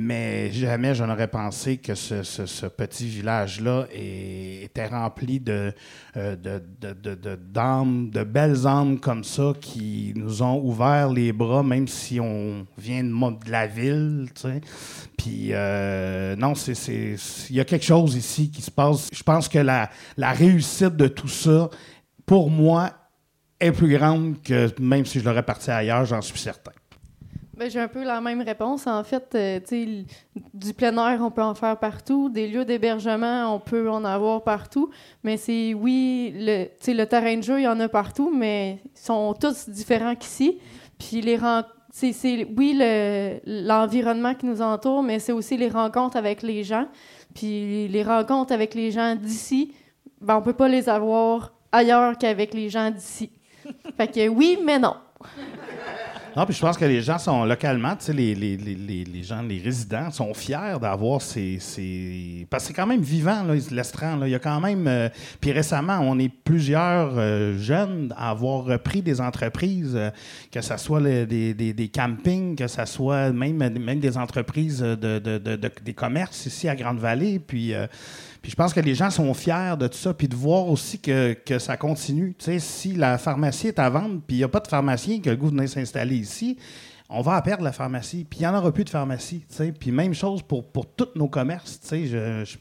Mais 0.00 0.52
jamais 0.52 0.94
je 0.94 1.02
n'aurais 1.02 1.26
pensé 1.26 1.78
que 1.78 1.96
ce, 1.96 2.66
petit 2.66 3.08
village-là 3.08 3.88
était 3.92 4.86
rempli 4.86 5.40
de, 5.40 5.74
euh, 6.16 6.36
de, 6.36 6.62
de, 6.80 7.34
d'âmes, 7.34 8.08
de, 8.08 8.22
belles 8.22 8.64
âmes 8.64 9.00
comme 9.00 9.24
ça 9.24 9.54
qui 9.60 10.12
nous 10.14 10.40
ont 10.40 10.62
ouvert 10.62 11.10
les 11.10 11.32
bras, 11.32 11.64
même 11.64 11.88
si 11.88 12.20
on 12.20 12.64
vient 12.78 13.02
de, 13.02 13.50
la 13.50 13.66
ville. 13.66 14.28
Puis, 15.16 15.48
euh, 15.50 16.36
non, 16.36 16.52
il 16.52 17.56
y 17.56 17.58
a 17.58 17.64
quelque 17.64 17.84
chose 17.84 18.14
ici 18.14 18.52
qui 18.52 18.62
se 18.62 18.70
passe. 18.70 19.08
Je 19.12 19.24
pense 19.24 19.48
que 19.48 19.58
la, 19.58 19.90
la 20.16 20.30
réussite 20.30 20.94
de 20.94 21.08
tout 21.08 21.26
ça, 21.26 21.70
pour 22.24 22.50
moi, 22.50 22.92
est 23.58 23.72
plus 23.72 23.92
grande 23.98 24.40
que 24.42 24.70
même 24.80 25.04
si 25.04 25.18
je 25.18 25.24
l'aurais 25.24 25.42
parti 25.42 25.72
ailleurs, 25.72 26.04
j'en 26.04 26.22
suis 26.22 26.38
certain. 26.38 26.70
Ben, 27.58 27.68
j'ai 27.68 27.80
un 27.80 27.88
peu 27.88 28.04
la 28.04 28.20
même 28.20 28.40
réponse. 28.40 28.86
En 28.86 29.02
fait, 29.02 29.34
euh, 29.34 29.58
du 30.54 30.74
plein 30.74 30.96
air, 30.96 31.18
on 31.20 31.32
peut 31.32 31.42
en 31.42 31.56
faire 31.56 31.76
partout. 31.76 32.28
Des 32.28 32.46
lieux 32.46 32.64
d'hébergement, 32.64 33.52
on 33.52 33.58
peut 33.58 33.90
en 33.90 34.04
avoir 34.04 34.44
partout. 34.44 34.90
Mais 35.24 35.36
c'est, 35.36 35.74
oui, 35.74 36.32
le, 36.36 36.66
le 36.86 37.04
terrain 37.06 37.36
de 37.36 37.42
jeu, 37.42 37.58
il 37.58 37.64
y 37.64 37.68
en 37.68 37.80
a 37.80 37.88
partout, 37.88 38.32
mais 38.32 38.78
ils 38.84 39.00
sont 39.00 39.34
tous 39.34 39.68
différents 39.68 40.14
qu'ici. 40.14 40.60
Puis 41.00 41.20
les 41.20 41.36
c'est, 41.90 42.46
oui, 42.56 42.80
l'environnement 43.44 44.34
qui 44.34 44.46
nous 44.46 44.62
entoure, 44.62 45.02
mais 45.02 45.18
c'est 45.18 45.32
aussi 45.32 45.56
les 45.56 45.68
rencontres 45.68 46.16
avec 46.16 46.42
les 46.42 46.62
gens. 46.62 46.86
Puis 47.34 47.88
les 47.88 48.04
rencontres 48.04 48.52
avec 48.52 48.76
les 48.76 48.92
gens 48.92 49.16
d'ici, 49.16 49.74
ben, 50.20 50.36
on 50.36 50.42
peut 50.42 50.52
pas 50.52 50.68
les 50.68 50.88
avoir 50.88 51.54
ailleurs 51.72 52.18
qu'avec 52.18 52.54
les 52.54 52.68
gens 52.68 52.92
d'ici. 52.92 53.32
fait 53.96 54.06
que 54.06 54.28
oui, 54.28 54.60
mais 54.64 54.78
non. 54.78 54.94
Non, 56.38 56.44
puis 56.46 56.54
je 56.54 56.60
pense 56.60 56.78
que 56.78 56.84
les 56.84 57.02
gens 57.02 57.18
sont 57.18 57.44
localement, 57.44 57.96
tu 57.96 58.04
sais, 58.04 58.12
les, 58.12 58.32
les, 58.32 58.56
les, 58.56 59.02
les, 59.02 59.22
gens, 59.24 59.42
les 59.42 59.58
résidents 59.58 60.12
sont 60.12 60.32
fiers 60.34 60.78
d'avoir 60.80 61.20
ces, 61.20 61.58
ces, 61.58 62.46
Parce 62.48 62.62
que 62.62 62.68
c'est 62.68 62.74
quand 62.74 62.86
même 62.86 63.00
vivant, 63.00 63.44
l'estran. 63.72 64.20
Il 64.22 64.30
y 64.30 64.36
a 64.36 64.38
quand 64.38 64.60
même. 64.60 64.86
Euh, 64.86 65.08
puis 65.40 65.50
récemment, 65.50 65.98
on 66.00 66.16
est 66.20 66.28
plusieurs 66.28 67.14
euh, 67.16 67.58
jeunes 67.58 68.14
à 68.16 68.30
avoir 68.30 68.66
repris 68.66 69.02
des 69.02 69.20
entreprises, 69.20 69.96
euh, 69.96 70.10
que 70.52 70.60
ce 70.60 70.76
soit 70.76 71.00
des, 71.00 71.54
des, 71.54 71.88
campings, 71.88 72.54
que 72.54 72.68
ce 72.68 72.84
soit 72.84 73.32
même, 73.32 73.56
même 73.56 73.98
des 73.98 74.16
entreprises 74.16 74.78
de, 74.78 74.94
de, 74.94 75.38
de, 75.38 75.56
des 75.56 75.94
commerces 75.94 76.46
ici 76.46 76.68
à 76.68 76.76
Grande-Vallée. 76.76 77.40
Puis 77.40 77.74
je 78.48 78.54
pense 78.54 78.72
que 78.72 78.80
les 78.80 78.94
gens 78.94 79.10
sont 79.10 79.32
fiers 79.34 79.76
de 79.78 79.86
tout 79.86 79.98
ça, 79.98 80.14
puis 80.14 80.26
de 80.26 80.34
voir 80.34 80.68
aussi 80.68 80.98
que, 80.98 81.34
que 81.34 81.58
ça 81.58 81.76
continue. 81.76 82.34
Tu 82.38 82.46
sais, 82.46 82.58
si 82.58 82.94
la 82.94 83.18
pharmacie 83.18 83.68
est 83.68 83.78
à 83.78 83.90
vendre, 83.90 84.20
puis 84.26 84.36
il 84.36 84.38
n'y 84.38 84.44
a 84.44 84.48
pas 84.48 84.60
de 84.60 84.68
pharmacien 84.68 85.20
qui 85.20 85.28
a 85.28 85.32
le 85.32 85.38
goût 85.38 85.50
de 85.50 85.66
s'installer 85.66 86.16
ici, 86.16 86.56
on 87.10 87.22
va 87.22 87.40
perdre 87.42 87.64
la 87.64 87.72
pharmacie. 87.72 88.26
Puis 88.28 88.40
il 88.40 88.42
n'y 88.42 88.46
en 88.46 88.56
aura 88.56 88.72
plus 88.72 88.84
de 88.84 88.90
pharmacie. 88.90 89.42
Tu 89.48 89.54
sais. 89.54 89.72
Puis 89.72 89.90
même 89.90 90.14
chose 90.14 90.42
pour, 90.42 90.64
pour 90.70 90.86
tous 90.86 91.08
nos 91.14 91.28
commerces. 91.28 91.80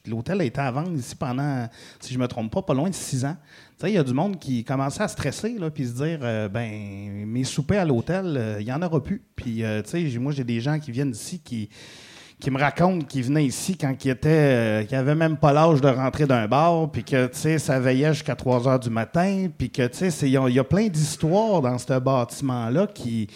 L'hôtel 0.05 0.41
a 0.41 0.43
été 0.43 0.61
à 0.61 0.71
vendre 0.71 0.93
ici 0.93 1.15
pendant, 1.15 1.67
si 1.99 2.13
je 2.13 2.17
ne 2.17 2.23
me 2.23 2.27
trompe 2.27 2.51
pas, 2.51 2.61
pas 2.61 2.73
loin 2.73 2.89
de 2.89 2.95
six 2.95 3.25
ans. 3.25 3.35
Il 3.83 3.89
y 3.89 3.97
a 3.97 4.03
du 4.03 4.13
monde 4.13 4.39
qui 4.39 4.63
commençait 4.63 5.03
à 5.03 5.07
stresser, 5.07 5.57
là, 5.59 5.69
puis 5.69 5.85
se 5.85 5.93
dire, 5.93 6.19
euh, 6.23 6.49
ben, 6.49 7.25
mes 7.27 7.43
soupers 7.43 7.79
à 7.81 7.85
l'hôtel, 7.85 8.35
euh, 8.37 8.57
il 8.59 8.65
n'y 8.65 8.73
en 8.73 8.81
aura 8.81 9.03
plus. 9.03 9.21
Puis, 9.35 9.63
euh, 9.63 9.83
moi, 10.19 10.31
j'ai 10.31 10.43
des 10.43 10.61
gens 10.61 10.79
qui 10.79 10.91
viennent 10.91 11.11
ici 11.11 11.39
qui 11.39 11.69
qui 12.39 12.51
me 12.51 12.59
raconte 12.59 13.07
qu'il 13.07 13.23
venait 13.23 13.45
ici 13.45 13.77
quand 13.77 13.93
il 14.05 14.11
était, 14.11 14.29
euh, 14.29 14.83
qu'il 14.83 14.95
avait 14.95 15.15
même 15.15 15.37
pas 15.37 15.53
l'âge 15.53 15.81
de 15.81 15.87
rentrer 15.87 16.27
d'un 16.27 16.47
bar, 16.47 16.91
puis 16.91 17.03
que, 17.03 17.27
tu 17.27 17.37
sais, 17.37 17.57
ça 17.57 17.79
veillait 17.79 18.13
jusqu'à 18.13 18.35
3 18.35 18.67
heures 18.67 18.79
du 18.79 18.91
matin, 18.91 19.47
puis 19.57 19.71
que, 19.71 19.87
tu 19.87 20.11
sais, 20.11 20.29
il 20.29 20.31
y, 20.31 20.59
a 20.59 20.63
plein 20.63 20.87
d'histoires 20.87 21.61
dans 21.61 21.77
ce 21.79 21.97
bâtiment-là 21.97 22.87
qui, 22.87 23.27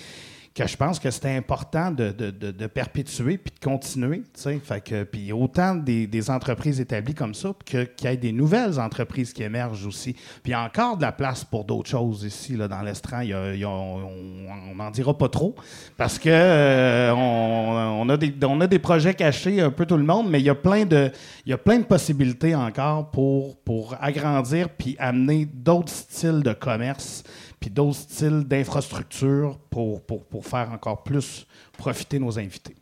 que 0.54 0.68
je 0.68 0.76
pense 0.76 1.00
que 1.00 1.10
c'était 1.12 1.36
important 1.36 1.92
de, 1.92 2.12
de, 2.12 2.30
de, 2.30 2.68
perpétuer 2.68 3.38
puis 3.38 3.54
de 3.58 3.66
continuer. 3.66 4.24
Fait 4.36 4.82
que, 4.82 5.04
puis 5.04 5.32
autant 5.32 5.76
des, 5.76 6.08
des, 6.08 6.30
entreprises 6.30 6.82
établies 6.82 7.14
comme 7.14 7.34
ça 7.34 7.54
qu'il 7.66 7.88
y 8.04 8.08
ait 8.08 8.18
des 8.18 8.34
nouvelles 8.34 8.78
entreprises 8.78 9.32
qui 9.32 9.44
émergent 9.44 9.86
aussi. 9.86 10.14
Puis 10.44 10.54
encore 10.54 10.98
de 10.98 11.04
la 11.04 11.14
place 11.14 11.46
pour 11.46 11.64
d'autres 11.64 11.90
choses 11.90 12.24
ici, 12.24 12.58
là, 12.58 12.68
dans 12.68 12.82
l'estran. 12.82 13.22
on 13.24 14.76
n'en 14.76 14.92
dira 14.92 15.18
pas 15.18 15.30
trop 15.30 15.56
parce 15.96 16.20
que 16.20 16.30
euh, 16.30 17.14
on, 17.14 18.10
a 18.10 18.18
des, 18.18 18.34
on 18.44 18.60
a 18.60 18.68
des 18.68 18.80
projets 18.80 19.14
cachés 19.14 19.62
un 19.62 19.72
peu 19.72 19.86
tout 19.86 19.98
le 19.98 20.04
monde, 20.04 20.30
mais 20.30 20.42
il 20.42 20.46
y 20.46 20.50
a 20.50 20.56
plein 20.56 20.86
de, 20.86 21.12
il 21.46 21.52
y 21.52 21.54
a 21.54 21.58
plein 21.58 21.80
de 21.80 21.86
possibilités 21.86 22.56
encore 22.56 23.10
pour, 23.12 23.56
pour 23.58 23.96
agrandir 24.02 24.68
puis 24.70 24.98
amener 25.00 25.46
d'autres 25.46 25.94
styles 25.94 26.44
de 26.44 26.52
commerce 26.52 27.24
puis 27.62 27.70
d'autres 27.70 28.00
styles 28.00 28.44
d'infrastructure 28.44 29.58
pour, 29.70 30.02
pour, 30.02 30.26
pour, 30.26 30.46
faire 30.46 30.72
encore 30.74 31.04
plus 31.04 31.46
profiter 31.78 32.20
nos 32.20 32.38
invités. 32.38 32.76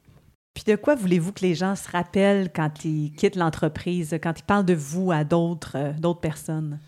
Puis 0.53 0.63
de 0.65 0.75
quoi 0.77 0.95
voulez-vous 0.95 1.33
que 1.33 1.41
les 1.41 1.53
gens 1.53 1.75
se 1.75 1.89
rappellent 1.91 2.49
quand 2.51 2.85
ils 2.85 3.11
quittent 3.11 3.35
l'entreprise, 3.35 4.17
quand 4.23 4.39
ils 4.39 4.43
parlent 4.43 4.65
de 4.65 4.73
vous 4.73 5.11
à 5.11 5.25
d'autres 5.25 5.75
euh, 5.75 6.13
personnes? 6.13 6.79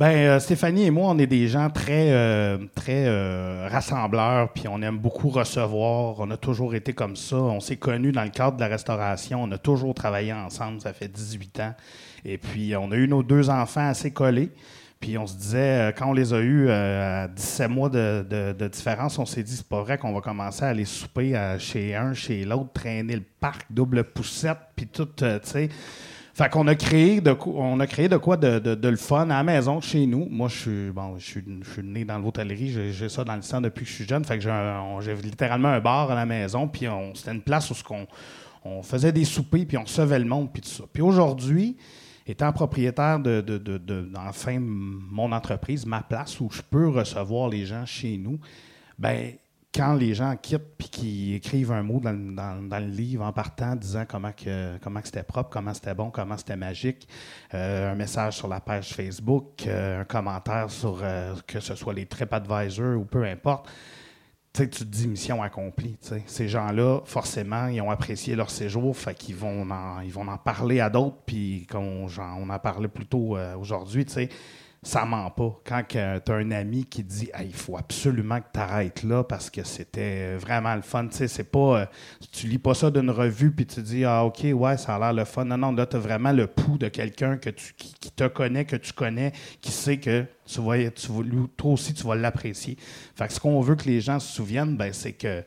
Bien, 0.00 0.10
euh, 0.10 0.40
Stéphanie 0.40 0.84
et 0.86 0.90
moi, 0.90 1.10
on 1.10 1.18
est 1.18 1.26
des 1.26 1.48
gens 1.48 1.68
très, 1.68 2.12
euh, 2.12 2.56
très 2.74 3.68
rassembleurs, 3.68 4.52
puis 4.52 4.64
on 4.68 4.80
aime 4.80 4.98
beaucoup 4.98 5.28
recevoir. 5.28 6.16
On 6.20 6.30
a 6.30 6.36
toujours 6.36 6.74
été 6.74 6.94
comme 6.94 7.16
ça. 7.16 7.36
On 7.36 7.60
s'est 7.60 7.76
connus 7.76 8.12
dans 8.12 8.24
le 8.24 8.30
cadre 8.30 8.56
de 8.56 8.60
la 8.60 8.68
restauration. 8.68 9.42
On 9.42 9.52
a 9.52 9.58
toujours 9.58 9.92
travaillé 9.92 10.32
ensemble. 10.32 10.80
Ça 10.80 10.94
fait 10.94 11.08
18 11.08 11.60
ans. 11.60 11.74
Et 12.24 12.38
puis, 12.38 12.74
on 12.74 12.90
a 12.90 12.96
eu 12.96 13.06
nos 13.06 13.22
deux 13.22 13.50
enfants 13.50 13.88
assez 13.88 14.12
collés. 14.12 14.50
Puis 15.00 15.16
on 15.16 15.26
se 15.26 15.36
disait, 15.36 15.58
euh, 15.58 15.92
quand 15.96 16.10
on 16.10 16.12
les 16.12 16.34
a 16.34 16.40
eus 16.40 16.66
euh, 16.68 17.24
à 17.24 17.28
17 17.28 17.70
mois 17.70 17.88
de, 17.88 18.68
différence, 18.68 19.18
on 19.18 19.26
s'est 19.26 19.44
dit, 19.44 19.56
c'est 19.56 19.68
pas 19.68 19.82
vrai 19.82 19.96
qu'on 19.96 20.12
va 20.12 20.20
commencer 20.20 20.64
à 20.64 20.68
aller 20.68 20.84
souper 20.84 21.36
euh, 21.36 21.58
chez 21.58 21.94
un, 21.94 22.14
chez 22.14 22.44
l'autre, 22.44 22.72
traîner 22.72 23.14
le 23.14 23.22
parc, 23.40 23.66
double 23.70 24.04
poussette, 24.04 24.58
puis 24.74 24.86
tout, 24.86 25.06
tu 25.06 25.24
sais. 25.42 25.68
Fait 26.34 26.48
qu'on 26.48 26.68
a 26.68 26.76
créé 26.76 27.20
de 27.20 27.36
on 27.46 27.80
a 27.80 27.86
de 27.86 28.16
quoi 28.16 28.36
de, 28.36 28.88
le 28.88 28.96
fun 28.96 29.24
à 29.24 29.38
la 29.38 29.42
maison 29.42 29.80
chez 29.80 30.06
nous. 30.06 30.28
Moi, 30.30 30.46
je 30.46 30.92
suis 31.18 31.82
né 31.82 32.04
dans 32.04 32.18
l'hôtellerie, 32.18 32.92
j'ai 32.92 33.08
ça 33.08 33.24
dans 33.24 33.34
le 33.34 33.42
sang 33.42 33.60
depuis 33.60 33.84
que 33.84 33.90
je 33.90 33.94
suis 33.96 34.06
jeune. 34.06 34.24
Fait 34.24 34.38
que 34.38 34.44
j'ai 34.44 35.14
littéralement 35.16 35.70
un 35.70 35.80
bar 35.80 36.12
à 36.12 36.14
la 36.14 36.26
maison, 36.26 36.68
puis 36.68 36.86
c'était 37.14 37.32
une 37.32 37.42
place 37.42 37.68
où 37.72 37.74
on, 37.90 38.06
on 38.64 38.82
faisait 38.84 39.10
des 39.10 39.24
soupers, 39.24 39.66
puis 39.66 39.76
on 39.78 39.82
recevait 39.82 40.20
le 40.20 40.26
monde, 40.26 40.52
puis 40.52 40.62
tout 40.62 40.68
ça. 40.68 40.84
Puis 40.92 41.02
aujourd'hui, 41.02 41.76
étant 42.28 42.52
propriétaire 42.52 43.18
de, 43.18 43.40
de, 43.40 44.10
enfin, 44.16 44.58
mon 44.60 45.32
entreprise, 45.32 45.86
ma 45.86 46.02
place 46.02 46.40
où 46.40 46.48
je 46.50 46.62
peux 46.62 46.88
recevoir 46.88 47.48
les 47.48 47.64
gens 47.66 47.86
chez 47.86 48.18
nous, 48.18 48.38
ben 48.98 49.32
quand 49.74 49.94
les 49.94 50.14
gens 50.14 50.34
quittent 50.36 50.76
puis 50.78 50.88
qu'ils 50.88 51.34
écrivent 51.34 51.72
un 51.72 51.82
mot 51.82 52.00
dans, 52.00 52.12
le 52.12 52.86
livre 52.86 53.24
en 53.24 53.32
partant 53.32 53.76
disant 53.76 54.04
comment 54.08 54.32
que 54.32 54.78
comment 54.78 55.00
c'était 55.04 55.22
propre, 55.22 55.50
comment 55.50 55.74
c'était 55.74 55.94
bon, 55.94 56.10
comment 56.10 56.36
c'était 56.36 56.56
magique, 56.56 57.06
euh, 57.54 57.92
un 57.92 57.94
message 57.94 58.36
sur 58.36 58.48
la 58.48 58.60
page 58.60 58.94
Facebook, 58.94 59.66
euh, 59.66 60.00
un 60.00 60.04
commentaire 60.04 60.70
sur 60.70 61.00
euh, 61.02 61.34
que 61.46 61.60
ce 61.60 61.74
soit 61.74 61.92
les 61.92 62.06
TripAdvisor 62.06 62.98
ou 62.98 63.04
peu 63.04 63.24
importe, 63.24 63.68
tu 64.52 64.68
te 64.68 64.84
dis 64.84 65.06
mission 65.06 65.42
accomplie. 65.42 65.96
Ces 66.26 66.48
gens-là, 66.48 67.00
forcément, 67.04 67.66
ils 67.66 67.80
ont 67.80 67.90
apprécié 67.90 68.34
leur 68.34 68.50
séjour, 68.50 68.96
fait 68.96 69.14
qu'ils 69.14 69.36
vont 69.36 69.70
en, 69.70 70.00
ils 70.00 70.12
vont 70.12 70.26
en 70.26 70.38
parler 70.38 70.80
à 70.80 70.90
d'autres, 70.90 71.18
puis 71.26 71.66
comme 71.70 71.84
on, 71.84 72.50
en 72.50 72.58
parlait 72.58 72.88
plus 72.88 73.06
tôt 73.06 73.36
euh, 73.36 73.56
aujourd'hui, 73.56 74.04
tu 74.04 74.12
sais, 74.12 74.28
ça 74.88 75.04
ment 75.04 75.30
pas. 75.30 75.60
Quand 75.66 75.82
tu 75.86 75.98
as 75.98 76.22
un 76.34 76.50
ami 76.50 76.86
qui 76.86 77.04
dit 77.04 77.28
il 77.38 77.52
faut 77.52 77.76
absolument 77.76 78.40
que 78.40 78.46
tu 78.54 78.58
arrêtes 78.58 79.02
là 79.02 79.22
parce 79.22 79.50
que 79.50 79.62
c'était 79.62 80.36
vraiment 80.36 80.74
le 80.74 80.80
fun. 80.80 81.06
Tu 81.08 81.28
c'est 81.28 81.44
pas. 81.44 81.80
Euh, 81.80 81.86
tu 82.32 82.46
lis 82.46 82.58
pas 82.58 82.72
ça 82.72 82.90
d'une 82.90 83.10
revue 83.10 83.50
puis 83.50 83.66
tu 83.66 83.82
dis 83.82 84.06
Ah, 84.06 84.24
OK, 84.24 84.46
ouais, 84.50 84.78
ça 84.78 84.96
a 84.96 84.98
l'air 84.98 85.12
le 85.12 85.26
fun. 85.26 85.44
Non, 85.44 85.58
non, 85.58 85.72
là, 85.72 85.84
tu 85.84 85.96
as 85.96 85.98
vraiment 85.98 86.32
le 86.32 86.46
pouls 86.46 86.78
de 86.78 86.88
quelqu'un 86.88 87.36
que 87.36 87.50
qui, 87.50 88.10
te 88.10 88.26
connaît, 88.28 88.64
que 88.64 88.76
tu 88.76 88.94
connais, 88.94 89.32
qui 89.60 89.72
sait 89.72 89.98
que 89.98 90.24
tu 90.46 90.60
vas, 90.62 90.90
tu 90.90 91.08
toi 91.58 91.72
aussi, 91.72 91.92
tu 91.92 92.06
vas 92.06 92.14
l'apprécier. 92.14 92.78
Fait 93.14 93.26
que 93.26 93.34
ce 93.34 93.40
qu'on 93.40 93.60
veut 93.60 93.76
que 93.76 93.84
les 93.84 94.00
gens 94.00 94.18
se 94.18 94.32
souviennent, 94.32 94.78
ben, 94.78 94.94
c'est 94.94 95.12
que 95.12 95.44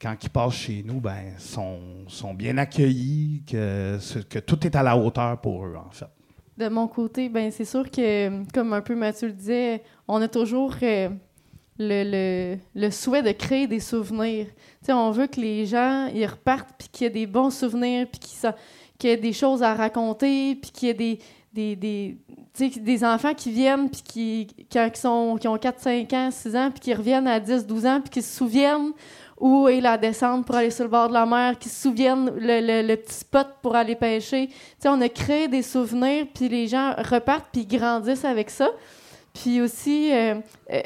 quand 0.00 0.14
ils 0.22 0.30
passent 0.30 0.54
chez 0.54 0.84
nous, 0.86 1.00
ben, 1.00 1.32
sont, 1.38 1.80
sont 2.06 2.32
bien 2.32 2.56
accueillis, 2.58 3.42
que, 3.44 3.98
que 4.28 4.38
tout 4.38 4.64
est 4.64 4.76
à 4.76 4.84
la 4.84 4.96
hauteur 4.96 5.40
pour 5.40 5.66
eux, 5.66 5.74
en 5.74 5.90
fait. 5.90 6.06
De 6.58 6.68
mon 6.68 6.88
côté, 6.88 7.28
ben 7.28 7.52
c'est 7.52 7.64
sûr 7.64 7.88
que, 7.88 8.42
comme 8.52 8.72
un 8.72 8.80
peu 8.80 8.96
Mathieu 8.96 9.28
le 9.28 9.32
disait, 9.32 9.80
on 10.08 10.20
a 10.20 10.26
toujours 10.26 10.74
euh, 10.82 11.08
le, 11.78 12.56
le, 12.74 12.90
souhait 12.90 13.22
de 13.22 13.30
créer 13.30 13.68
des 13.68 13.78
souvenirs. 13.78 14.48
on 14.88 15.12
veut 15.12 15.28
que 15.28 15.40
les 15.40 15.66
gens 15.66 16.08
ils 16.12 16.26
repartent, 16.26 16.74
puis 16.76 16.88
qu'il 16.88 17.04
y 17.04 17.06
ait 17.06 17.10
des 17.10 17.28
bons 17.28 17.50
souvenirs, 17.50 18.08
puis 18.10 18.20
qu'il 18.98 19.10
y 19.10 19.12
ait 19.12 19.16
des 19.16 19.32
choses 19.32 19.62
à 19.62 19.72
raconter, 19.72 20.56
puis 20.56 20.72
qu'il 20.72 20.88
y 20.88 20.90
ait 20.90 20.94
des, 20.94 21.20
des, 21.52 21.76
des, 21.76 22.18
des 22.80 23.04
enfants 23.04 23.34
qui 23.34 23.52
viennent, 23.52 23.88
puis 23.88 24.02
qui, 24.02 24.46
qui 24.68 25.06
ont 25.06 25.36
4, 25.38 25.80
5 25.80 26.12
ans, 26.12 26.30
6 26.32 26.56
ans, 26.56 26.70
puis 26.72 26.80
qui 26.80 26.92
reviennent 26.92 27.28
à 27.28 27.38
10, 27.38 27.68
12 27.68 27.86
ans, 27.86 28.00
puis 28.00 28.10
qui 28.10 28.22
se 28.22 28.36
souviennent 28.36 28.90
où 29.40 29.68
est 29.68 29.80
la 29.80 29.96
descente 29.96 30.44
pour 30.44 30.56
aller 30.56 30.70
sur 30.70 30.84
le 30.84 30.90
bord 30.90 31.08
de 31.08 31.14
la 31.14 31.26
mer, 31.26 31.58
qui 31.58 31.68
se 31.68 31.82
souviennent 31.82 32.30
le, 32.36 32.82
le, 32.82 32.96
petit 32.96 33.14
spot 33.14 33.46
pour 33.62 33.76
aller 33.76 33.94
pêcher. 33.94 34.48
sais, 34.78 34.88
on 34.88 35.00
a 35.00 35.08
créé 35.08 35.48
des 35.48 35.62
souvenirs, 35.62 36.26
puis 36.34 36.48
les 36.48 36.66
gens 36.66 36.94
repartent, 36.96 37.48
puis 37.52 37.64
grandissent 37.64 38.24
avec 38.24 38.50
ça. 38.50 38.68
Puis 39.32 39.60
aussi, 39.60 40.12
euh, 40.12 40.34
euh, 40.72 40.80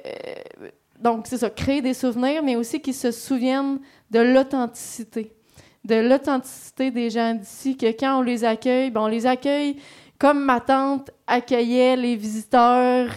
donc 1.01 1.27
c'est 1.27 1.39
ça, 1.39 1.49
créer 1.49 1.81
des 1.81 1.95
souvenirs, 1.95 2.43
mais 2.43 2.57
aussi 2.57 2.81
qu'ils 2.81 2.95
se 2.95 3.11
souviennent 3.11 3.79
de 4.11 4.21
l'authenticité. 4.21 5.33
De 5.85 5.97
l'authenticité 5.97 6.91
des 6.91 7.11
gens 7.11 7.35
d'ici, 7.35 7.77
que 7.77 7.87
quand 7.87 8.19
on 8.19 8.23
les 8.23 8.45
accueille, 8.45 8.91
ben 8.91 9.03
on 9.03 9.09
les 9.09 9.27
accueille 9.27 9.77
comme 10.19 10.45
ma 10.45 10.61
tante 10.61 11.11
accueillait 11.27 11.97
les 11.97 12.15
visiteurs, 12.15 13.09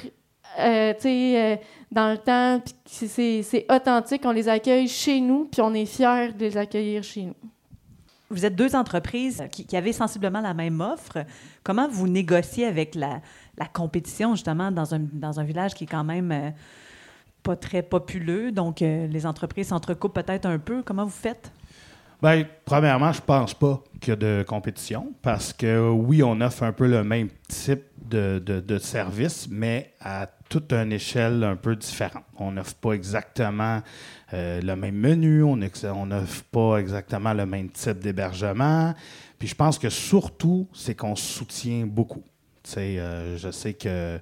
euh, 0.57 0.93
tu 0.93 1.01
sais, 1.01 1.61
dans 1.95 2.11
le 2.11 2.17
temps, 2.17 2.59
puis 2.59 3.07
c'est 3.41 3.65
authentique, 3.71 4.23
on 4.25 4.31
les 4.31 4.49
accueille 4.49 4.89
chez 4.89 5.21
nous, 5.21 5.45
puis 5.45 5.61
on 5.61 5.73
est 5.73 5.85
fiers 5.85 6.33
de 6.33 6.41
les 6.41 6.57
accueillir 6.57 7.01
chez 7.03 7.23
nous. 7.23 7.35
Vous 8.29 8.45
êtes 8.45 8.55
deux 8.55 8.75
entreprises 8.75 9.45
qui, 9.49 9.77
avaient 9.77 9.93
sensiblement 9.93 10.41
la 10.41 10.53
même 10.53 10.81
offre. 10.81 11.19
Comment 11.63 11.87
vous 11.87 12.09
négociez 12.09 12.65
avec 12.65 12.95
la, 12.95 13.21
la 13.57 13.67
compétition, 13.67 14.35
justement, 14.35 14.71
dans 14.71 14.93
un, 14.93 14.99
dans 14.99 15.39
un, 15.39 15.45
village 15.45 15.73
qui 15.73 15.85
est 15.85 15.87
quand 15.87 16.03
même 16.03 16.31
euh, 16.33 16.49
pas 17.43 17.55
très 17.55 17.81
populeux, 17.81 18.51
donc 18.51 18.81
euh, 18.81 19.07
les 19.07 19.25
entreprises 19.25 19.67
s'entrecoupent 19.67 20.15
peut-être 20.15 20.47
un 20.47 20.59
peu. 20.59 20.83
Comment 20.83 21.05
vous 21.05 21.11
faites? 21.11 21.49
Bien, 22.21 22.45
premièrement, 22.65 23.13
je 23.13 23.21
pense 23.21 23.53
pas 23.53 23.81
qu'il 24.01 24.09
y 24.09 24.13
a 24.13 24.15
de 24.15 24.43
compétition 24.45 25.13
parce 25.21 25.53
que 25.53 25.89
oui, 25.89 26.23
on 26.23 26.41
offre 26.41 26.63
un 26.63 26.73
peu 26.73 26.87
le 26.87 27.03
même 27.03 27.29
type 27.47 27.83
de, 28.03 28.39
de, 28.39 28.77
service, 28.79 29.47
mais 29.49 29.93
à 29.99 30.27
toute 30.49 30.71
une 30.73 30.91
échelle 30.91 31.43
un 31.43 31.55
peu 31.55 31.75
différente. 31.75 32.23
On 32.37 32.51
n'offre 32.51 32.75
pas 32.75 32.93
exactement 32.93 33.81
euh, 34.33 34.61
le 34.61 34.75
même 34.75 34.95
menu, 34.95 35.43
on 35.43 35.55
n'offre 35.57 36.43
pas 36.51 36.77
exactement 36.77 37.33
le 37.33 37.45
même 37.45 37.69
type 37.69 37.99
d'hébergement. 37.99 38.93
Puis 39.39 39.47
je 39.47 39.55
pense 39.55 39.79
que 39.79 39.89
surtout, 39.89 40.67
c'est 40.73 40.95
qu'on 40.95 41.15
soutient 41.15 41.85
beaucoup. 41.85 42.23
Euh, 42.77 43.37
je 43.37 43.51
sais 43.51 43.73
que 43.73 44.19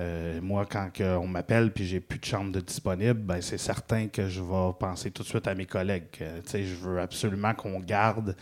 euh, 0.00 0.40
moi, 0.40 0.66
quand 0.68 0.90
on 1.00 1.28
m'appelle 1.28 1.72
puis 1.72 1.84
j'ai 1.86 2.00
plus 2.00 2.18
de 2.18 2.24
chambre 2.24 2.50
de 2.50 2.60
disponible, 2.60 3.20
ben, 3.20 3.40
c'est 3.40 3.58
certain 3.58 4.08
que 4.08 4.28
je 4.28 4.40
vais 4.40 4.72
penser 4.80 5.12
tout 5.12 5.22
de 5.22 5.28
suite 5.28 5.46
à 5.46 5.54
mes 5.54 5.66
collègues. 5.66 6.06
je 6.52 6.74
veux 6.74 7.00
absolument 7.00 7.54
qu'on 7.54 7.78
garde 7.78 8.34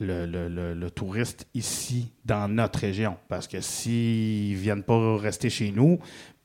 le, 0.00 0.88
touriste 0.88 1.46
ici, 1.54 2.12
dans 2.24 2.48
notre 2.48 2.80
région. 2.80 3.16
Parce 3.28 3.46
que 3.46 3.60
s'ils 3.60 4.54
ne 4.54 4.58
viennent 4.58 4.82
pas 4.82 5.16
rester 5.16 5.50
chez 5.50 5.70
nous, 5.70 5.98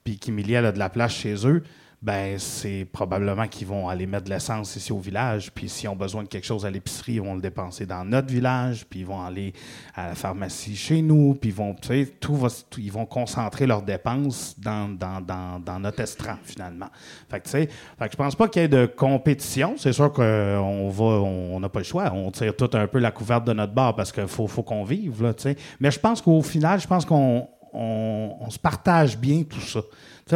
puis 0.04 0.18
qu'Emilie 0.18 0.56
a 0.56 0.72
de 0.72 0.80
la 0.80 0.90
place 0.90 1.14
chez 1.14 1.48
eux, 1.48 1.64
ben 2.02 2.40
c'est 2.40 2.88
probablement 2.90 3.48
qu'ils 3.48 3.68
vont 3.68 3.90
aller 3.90 4.06
mettre 4.06 4.26
de 4.26 4.30
l'essence 4.30 4.74
ici 4.76 4.94
au 4.94 5.00
village. 5.00 5.52
Puis 5.52 5.68
s'ils 5.68 5.90
ont 5.90 5.96
besoin 5.96 6.24
de 6.24 6.30
quelque 6.30 6.46
chose 6.46 6.66
à 6.66 6.70
l'épicerie, 6.70 7.16
ils 7.16 7.22
vont 7.22 7.36
le 7.36 7.42
dépenser 7.42 7.86
dans 7.86 8.06
notre 8.06 8.30
village. 8.32 8.86
Puis 8.90 9.02
ils 9.02 9.06
vont 9.06 9.22
aller 9.22 9.52
à 9.96 10.10
la 10.10 10.16
pharmacie 10.16 10.78
chez 10.78 11.02
nous. 11.02 11.36
Puis 11.36 11.50
ils 11.50 11.56
vont, 11.56 11.74
tu 11.74 11.88
sais, 11.90 12.06
tout 12.20 12.36
va, 12.36 12.48
ils 12.78 12.92
vont 12.92 13.06
concentrer 13.06 13.68
leurs 13.68 13.82
dépenses 13.82 14.56
dans, 14.58 14.88
dans, 14.88 15.20
dans, 15.20 15.60
dans 15.60 15.80
notre 15.80 16.00
estran, 16.00 16.36
finalement. 16.44 16.88
Fait 17.30 17.40
que, 17.42 17.46
tu 17.46 17.52
sais, 17.52 17.70
fait 17.98 18.12
je 18.12 18.16
pense 18.16 18.36
pas 18.36 18.48
qu'il 18.48 18.62
y 18.62 18.66
ait 18.66 18.70
de 18.70 18.86
compétition. 18.86 19.76
C'est 19.78 19.94
sûr 19.94 20.14
qu'on 20.14 20.90
va, 20.90 21.04
on 21.04 21.60
n'a 21.60 21.68
pas 21.68 21.80
le 21.80 21.86
choix. 21.86 22.10
On 22.14 22.32
tire 22.32 22.56
tout 22.56 22.70
un 22.74 22.88
peu 22.88 23.00
la 23.00 23.12
couverte 23.12 23.44
de 23.44 23.52
notre 23.52 23.74
bar 23.74 23.96
parce 23.96 24.14
qu'il 24.14 24.28
faut, 24.28 24.48
faut 24.48 24.64
qu'on 24.64 24.86
vive, 24.86 25.22
là, 25.22 25.34
tu 25.34 25.44
sais. 25.44 25.58
Mais 25.82 25.92
je 25.92 26.00
pense 26.00 26.22
qu'au 26.22 26.42
final, 26.42 26.80
je 26.80 26.88
pense 26.88 27.04
qu'on 27.04 27.50
on, 27.74 28.50
se 28.50 28.60
partage 28.60 29.18
bien 29.18 29.44
tout 29.44 29.62
ça 29.62 29.82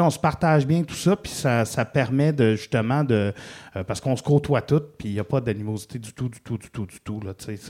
on 0.02 0.10
se 0.10 0.20
partage 0.20 0.66
bien 0.66 0.84
tout 0.84 0.96
ça, 0.96 1.16
puis 1.16 1.32
ça, 1.32 1.86
permet 1.86 2.34
de 2.34 2.56
justement 2.56 3.04
de. 3.04 3.34
Euh, 3.76 3.84
parce 3.84 4.02
qu'on 4.02 4.16
se 4.16 4.24
côtoie 4.24 4.62
toutes, 4.62 4.98
puis 4.98 5.10
il 5.10 5.14
n'y 5.14 5.20
a 5.20 5.24
pas 5.24 5.42
d'animosité 5.42 6.00
du 6.00 6.14
tout, 6.14 6.30
du 6.30 6.42
tout, 6.42 6.58
du 6.58 6.70
tout, 6.70 6.86
du 6.86 7.00
tout. 7.00 7.20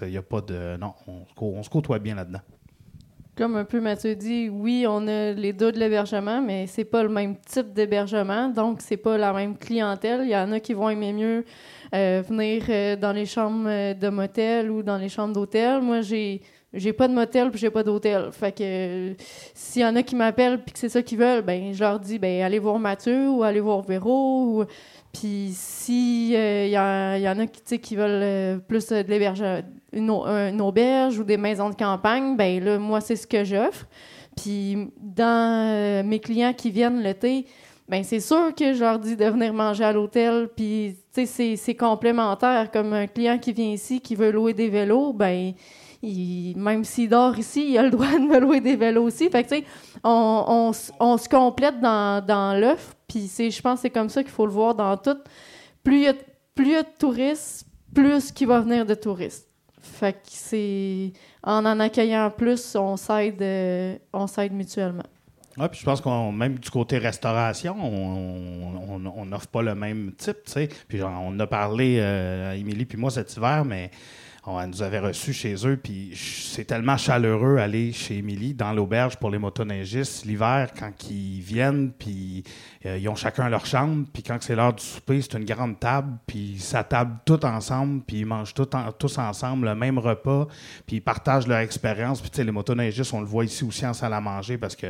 Il 0.02 0.08
n'y 0.08 0.18
a 0.18 0.22
pas 0.22 0.42
de. 0.42 0.78
Non, 0.78 0.94
on, 1.38 1.64
se 1.64 1.70
côtoie 1.70 2.00
bien 2.00 2.16
là-dedans. 2.16 2.42
Comme 3.36 3.56
un 3.56 3.66
peu 3.66 3.82
Mathieu 3.82 4.16
dit, 4.16 4.48
oui, 4.48 4.86
on 4.88 5.08
a 5.08 5.32
les 5.32 5.54
deux 5.54 5.72
de 5.72 5.80
l'hébergement, 5.80 6.40
mais 6.40 6.68
c'est 6.68 6.86
pas 6.86 7.02
le 7.02 7.10
même 7.10 7.36
type 7.38 7.74
d'hébergement, 7.74 8.48
donc 8.48 8.80
c'est 8.80 8.98
pas 8.98 9.18
la 9.18 9.34
même 9.34 9.58
clientèle. 9.58 10.22
Il 10.24 10.30
y 10.30 10.36
en 10.36 10.52
a 10.52 10.60
qui 10.60 10.76
vont 10.76 10.88
aimer 10.88 11.14
mieux 11.14 11.46
euh, 11.96 12.22
venir 12.30 12.64
euh, 12.70 12.96
dans 12.96 13.12
les 13.12 13.26
chambres 13.26 13.94
de 13.96 14.10
motel 14.10 14.70
ou 14.70 14.84
dans 14.84 14.98
les 14.98 15.10
chambres 15.10 15.34
d'hôtel. 15.34 15.82
Moi, 15.82 16.02
j'ai 16.02 16.44
j'ai 16.74 16.94
pas 16.94 17.08
de 17.08 17.14
motel 17.14 17.52
puis 17.52 17.60
j'ai 17.60 17.70
pas 17.70 17.84
d'hôtel. 17.84 18.30
Fait 18.32 18.52
que 18.52 19.16
s'il 19.54 19.82
y 19.82 19.86
en 19.86 19.96
a 19.96 20.04
qui 20.04 20.16
m'appellent 20.16 20.62
puis 20.64 20.74
que 20.74 20.80
c'est 20.80 20.90
ça 20.90 21.02
qu'ils 21.02 21.20
veulent, 21.20 21.44
ben 21.44 21.74
je 21.74 21.80
leur 21.80 22.00
dis 22.00 22.20
ben 22.20 22.42
allez 22.42 22.60
voir 22.60 22.80
Mathieu 22.80 23.30
ou 23.30 23.44
allez 23.44 23.60
voir 23.60 23.82
Véro 23.82 24.66
puis 25.14 25.52
si 25.54 26.30
il 26.32 26.36
euh, 26.36 27.18
y, 27.20 27.30
en 27.30 27.40
a 27.40 27.46
qui, 27.46 27.80
qui 27.80 27.96
veulent 27.96 28.24
euh, 28.24 28.58
plus 28.58 28.88
de 28.88 29.06
l'héberge 29.08 29.44
une, 29.94 30.10
auberge 30.10 31.20
ou 31.20 31.24
des 31.24 31.38
maisons 31.38 31.70
de 31.70 31.76
campagne, 31.76 32.36
ben 32.36 32.64
là 32.64 32.80
moi 32.80 33.00
c'est 33.00 33.16
ce 33.16 33.28
que 33.28 33.44
j'offre. 33.44 33.86
Puis 34.36 34.92
dans 35.00 35.70
euh, 35.70 36.04
mes 36.04 36.20
clients 36.20 36.54
qui 36.54 36.72
viennent 36.72 37.02
l'été, 37.04 37.46
ben 37.88 38.04
c'est 38.04 38.20
sûr 38.20 38.56
que 38.56 38.74
je 38.74 38.80
leur 38.80 38.98
dis 38.98 39.16
de 39.16 39.26
venir 39.26 39.54
manger 39.54 39.84
à 39.84 39.94
l'hôtel 39.94 40.50
puis 40.56 40.96
c'est 41.12 41.76
complémentaire 41.76 42.72
comme 42.72 42.94
un 42.94 43.06
client 43.06 43.38
qui 43.38 43.54
vient 43.54 43.72
ici 43.72 44.02
qui 44.02 44.16
veut 44.16 44.32
louer 44.32 44.54
des 44.54 44.70
vélos, 44.70 45.14
ben 45.14 45.54
même 46.04 46.84
s'il 46.84 47.10
dort 47.10 47.38
ici, 47.38 47.72
il 47.72 47.78
a 47.78 47.84
le 47.84 47.90
droit 47.90 48.08
de 48.12 48.26
me 48.26 48.40
louer 48.40 48.60
des 48.60 48.76
vélos 48.76 49.04
aussi. 49.04 49.30
Fait 49.30 49.44
que, 49.44 49.56
on, 50.04 50.74
se 50.74 51.30
complète 51.30 51.80
dans, 51.80 52.24
dans. 52.26 52.76
Puis, 53.08 53.30
je 53.38 53.62
pense 53.62 53.76
que 53.76 53.82
c'est 53.84 53.90
comme 53.90 54.10
ça 54.10 54.24
qu'il 54.24 54.32
faut 54.32 54.46
le 54.46 54.52
voir 54.52 54.76
dans 54.76 54.98
tout. 54.98 55.18
Plus 55.84 55.98
il 55.98 56.04
y 56.04 56.76
a, 56.76 56.84
de 56.84 56.88
touristes, 56.98 57.68
plus 57.94 58.32
qu'il 58.32 58.48
va 58.48 58.60
venir 58.60 58.86
de 58.86 58.96
touristes. 58.96 59.48
Fait 59.82 60.14
que 60.14 60.20
c'est... 60.26 61.12
En 61.44 61.66
en 61.66 61.80
accueillant 61.80 62.32
plus, 62.32 62.76
on 62.76 62.96
s'aide, 62.96 63.42
euh, 63.42 63.98
mutuellement. 64.52 65.04
Puis 65.56 65.82
je 65.82 65.86
pense 65.86 66.02
qu'on 66.02 66.32
même 66.32 66.58
du 66.58 66.70
côté 66.72 66.98
restauration, 66.98 67.76
on 67.80 69.26
n'offre 69.26 69.48
pas 69.48 69.62
le 69.62 69.76
même 69.76 70.14
type. 70.18 70.38
Puis 70.88 71.04
on 71.04 71.40
a 71.40 71.48
parlé, 71.48 71.98
euh, 72.00 72.54
Émilie 72.54 72.86
puis 72.86 72.98
moi 72.98 73.12
cet 73.12 73.36
hiver, 73.36 73.64
mais 73.64 73.92
on 74.46 74.68
nous 74.68 74.82
avait 74.82 75.00
reçus 75.00 75.32
chez 75.32 75.56
eux, 75.66 75.78
puis 75.78 76.12
c'est 76.16 76.66
tellement 76.66 76.98
chaleureux 76.98 77.58
aller 77.58 77.94
chez 77.94 78.18
Émilie 78.18 78.54
dans 78.54 78.74
l'auberge 78.74 79.16
pour 79.16 79.30
les 79.30 79.38
motoneigistes 79.38 80.26
l'hiver 80.26 80.72
quand 80.78 80.92
ils 81.10 81.40
viennent, 81.40 81.92
puis 81.92 82.44
euh, 82.86 82.98
ils 82.98 83.08
ont 83.08 83.16
chacun 83.16 83.48
leur 83.48 83.66
chambre, 83.66 84.06
puis 84.12 84.22
quand 84.22 84.38
c'est 84.42 84.56
l'heure 84.56 84.74
du 84.74 84.84
souper, 84.84 85.22
c'est 85.22 85.38
une 85.38 85.46
grande 85.46 85.80
table, 85.80 86.18
puis 86.28 86.56
ils 86.56 86.62
s'attablent 86.62 87.20
tous 87.26 87.46
ensemble, 87.46 88.02
puis 88.06 88.20
ils 88.20 88.26
mangent 88.26 88.54
tous 88.54 89.18
ensemble 89.18 89.68
le 89.68 89.76
même 89.76 89.98
repas, 89.98 90.48
puis 90.86 90.98
ils 90.98 91.02
partagent 91.02 91.48
leur 91.48 91.60
expérience. 91.60 92.22
Puis 92.22 92.44
les 92.44 92.52
motoneigistes, 92.52 93.14
on 93.14 93.22
le 93.22 93.26
voit 93.26 93.46
ici 93.46 93.64
aussi 93.64 93.86
en 93.86 93.94
salle 93.94 94.14
à 94.14 94.20
manger 94.20 94.58
parce 94.58 94.76
que 94.76 94.88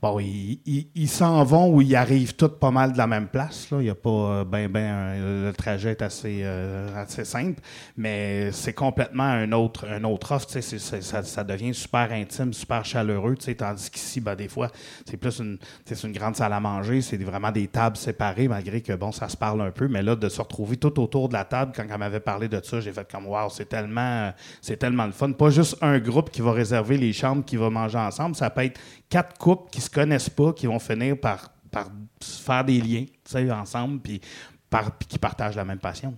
bon, 0.00 0.18
ils 0.20 1.08
s'en 1.08 1.44
vont 1.44 1.68
ou 1.72 1.80
ils 1.80 1.96
arrivent 1.96 2.34
tous 2.34 2.48
pas 2.48 2.70
mal 2.70 2.92
de 2.92 2.98
la 2.98 3.06
même 3.06 3.28
place. 3.28 3.70
Là. 3.70 3.78
Il 3.80 3.86
y 3.86 3.90
a 3.90 3.94
pas 3.94 4.44
ben, 4.44 4.68
ben, 4.68 5.44
le 5.46 5.52
trajet 5.52 5.92
est 5.92 6.02
assez, 6.02 6.40
euh, 6.42 6.88
assez 6.96 7.24
simple, 7.24 7.60
mais 7.96 8.52
c'est 8.52 8.72
complètement 8.72 9.24
un 9.24 9.50
autre, 9.52 9.86
un 9.88 10.04
autre 10.04 10.32
offre. 10.32 10.48
Ça, 10.50 11.22
ça, 11.22 11.44
devient 11.44 11.74
super 11.74 12.12
intime, 12.12 12.52
super 12.52 12.84
chaleureux. 12.84 13.36
Tandis 13.36 13.90
qu'ici, 13.90 14.20
ben, 14.20 14.34
des 14.34 14.48
fois, 14.48 14.70
c'est 15.06 15.16
plus 15.16 15.38
une, 15.38 15.58
une 16.04 16.12
grande 16.12 16.36
salle 16.36 16.52
à 16.52 16.60
manger, 16.60 17.00
c'est 17.00 17.16
vraiment 17.16 17.50
des 17.50 17.68
tables 17.68 17.96
séparées, 17.96 18.48
malgré 18.48 18.80
que 18.80 18.92
bon, 18.92 19.12
ça 19.12 19.28
se 19.28 19.36
parle 19.36 19.60
un 19.62 19.70
peu. 19.70 19.88
Mais 19.88 20.02
là, 20.02 20.16
de 20.16 20.28
se 20.28 20.40
retrouver 20.40 20.76
tout 20.76 21.00
autour 21.00 21.28
de 21.28 21.34
la 21.34 21.44
table, 21.44 21.72
quand 21.74 21.84
elle 21.88 21.98
m'avait 21.98 22.20
parlé 22.20 22.48
de 22.48 22.60
ça, 22.62 22.80
j'ai 22.80 22.92
fait 22.92 23.10
comme 23.10 23.26
Wow, 23.26 23.48
c'est 23.50 23.68
tellement, 23.68 24.32
c'est 24.60 24.76
tellement 24.76 25.06
le 25.06 25.12
fun. 25.12 25.32
Pas 25.32 25.50
juste 25.50 25.76
un 25.80 25.98
groupe 25.98 26.30
qui 26.30 26.40
va 26.40 26.52
réserver 26.52 26.96
les 26.96 27.12
chambres 27.12 27.44
qui 27.44 27.56
va 27.56 27.70
manger 27.70 27.98
ensemble, 27.98 28.34
ça 28.34 28.50
peut 28.50 28.64
être 28.64 28.80
quatre 29.08 29.38
couples 29.38 29.70
qui 29.70 29.80
se 29.80 29.90
connaissent 29.94 30.30
pas, 30.30 30.52
qui 30.52 30.66
vont 30.66 30.78
finir 30.78 31.18
par, 31.18 31.50
par 31.70 31.88
faire 32.20 32.64
des 32.64 32.80
liens 32.80 33.06
ensemble, 33.52 34.00
puis, 34.00 34.20
par, 34.68 34.98
qui 34.98 35.18
partagent 35.18 35.56
la 35.56 35.64
même 35.64 35.78
passion. 35.78 36.14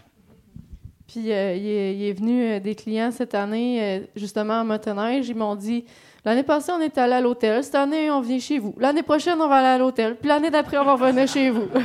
Puis 1.07 1.33
euh, 1.33 1.55
il, 1.55 2.03
est, 2.03 2.13
venu 2.13 2.43
euh, 2.43 2.59
des 2.59 2.75
clients 2.75 3.13
cette 3.13 3.35
année, 3.35 3.81
euh, 3.81 4.01
justement 4.17 4.61
en 4.61 4.65
motoneige. 4.65 5.29
Ils 5.29 5.37
m'ont 5.37 5.55
dit 5.55 5.85
L'année 6.25 6.43
passée, 6.43 6.73
on 6.73 6.81
est 6.81 6.99
allé 6.99 7.13
à 7.13 7.21
l'hôtel. 7.21 7.63
Cette 7.63 7.77
année, 7.77 8.11
on 8.11 8.21
vient 8.21 8.41
chez 8.41 8.59
vous. 8.59 8.75
L'année 8.79 9.05
prochaine, 9.05 9.41
on 9.41 9.47
va 9.47 9.57
aller 9.57 9.69
à 9.69 9.79
l'hôtel. 9.79 10.17
Puis 10.17 10.27
l'année 10.27 10.51
d'après, 10.51 10.79
on 10.79 10.85
va 10.85 10.95
revenir 10.95 11.29
chez 11.29 11.51
vous. 11.51 11.69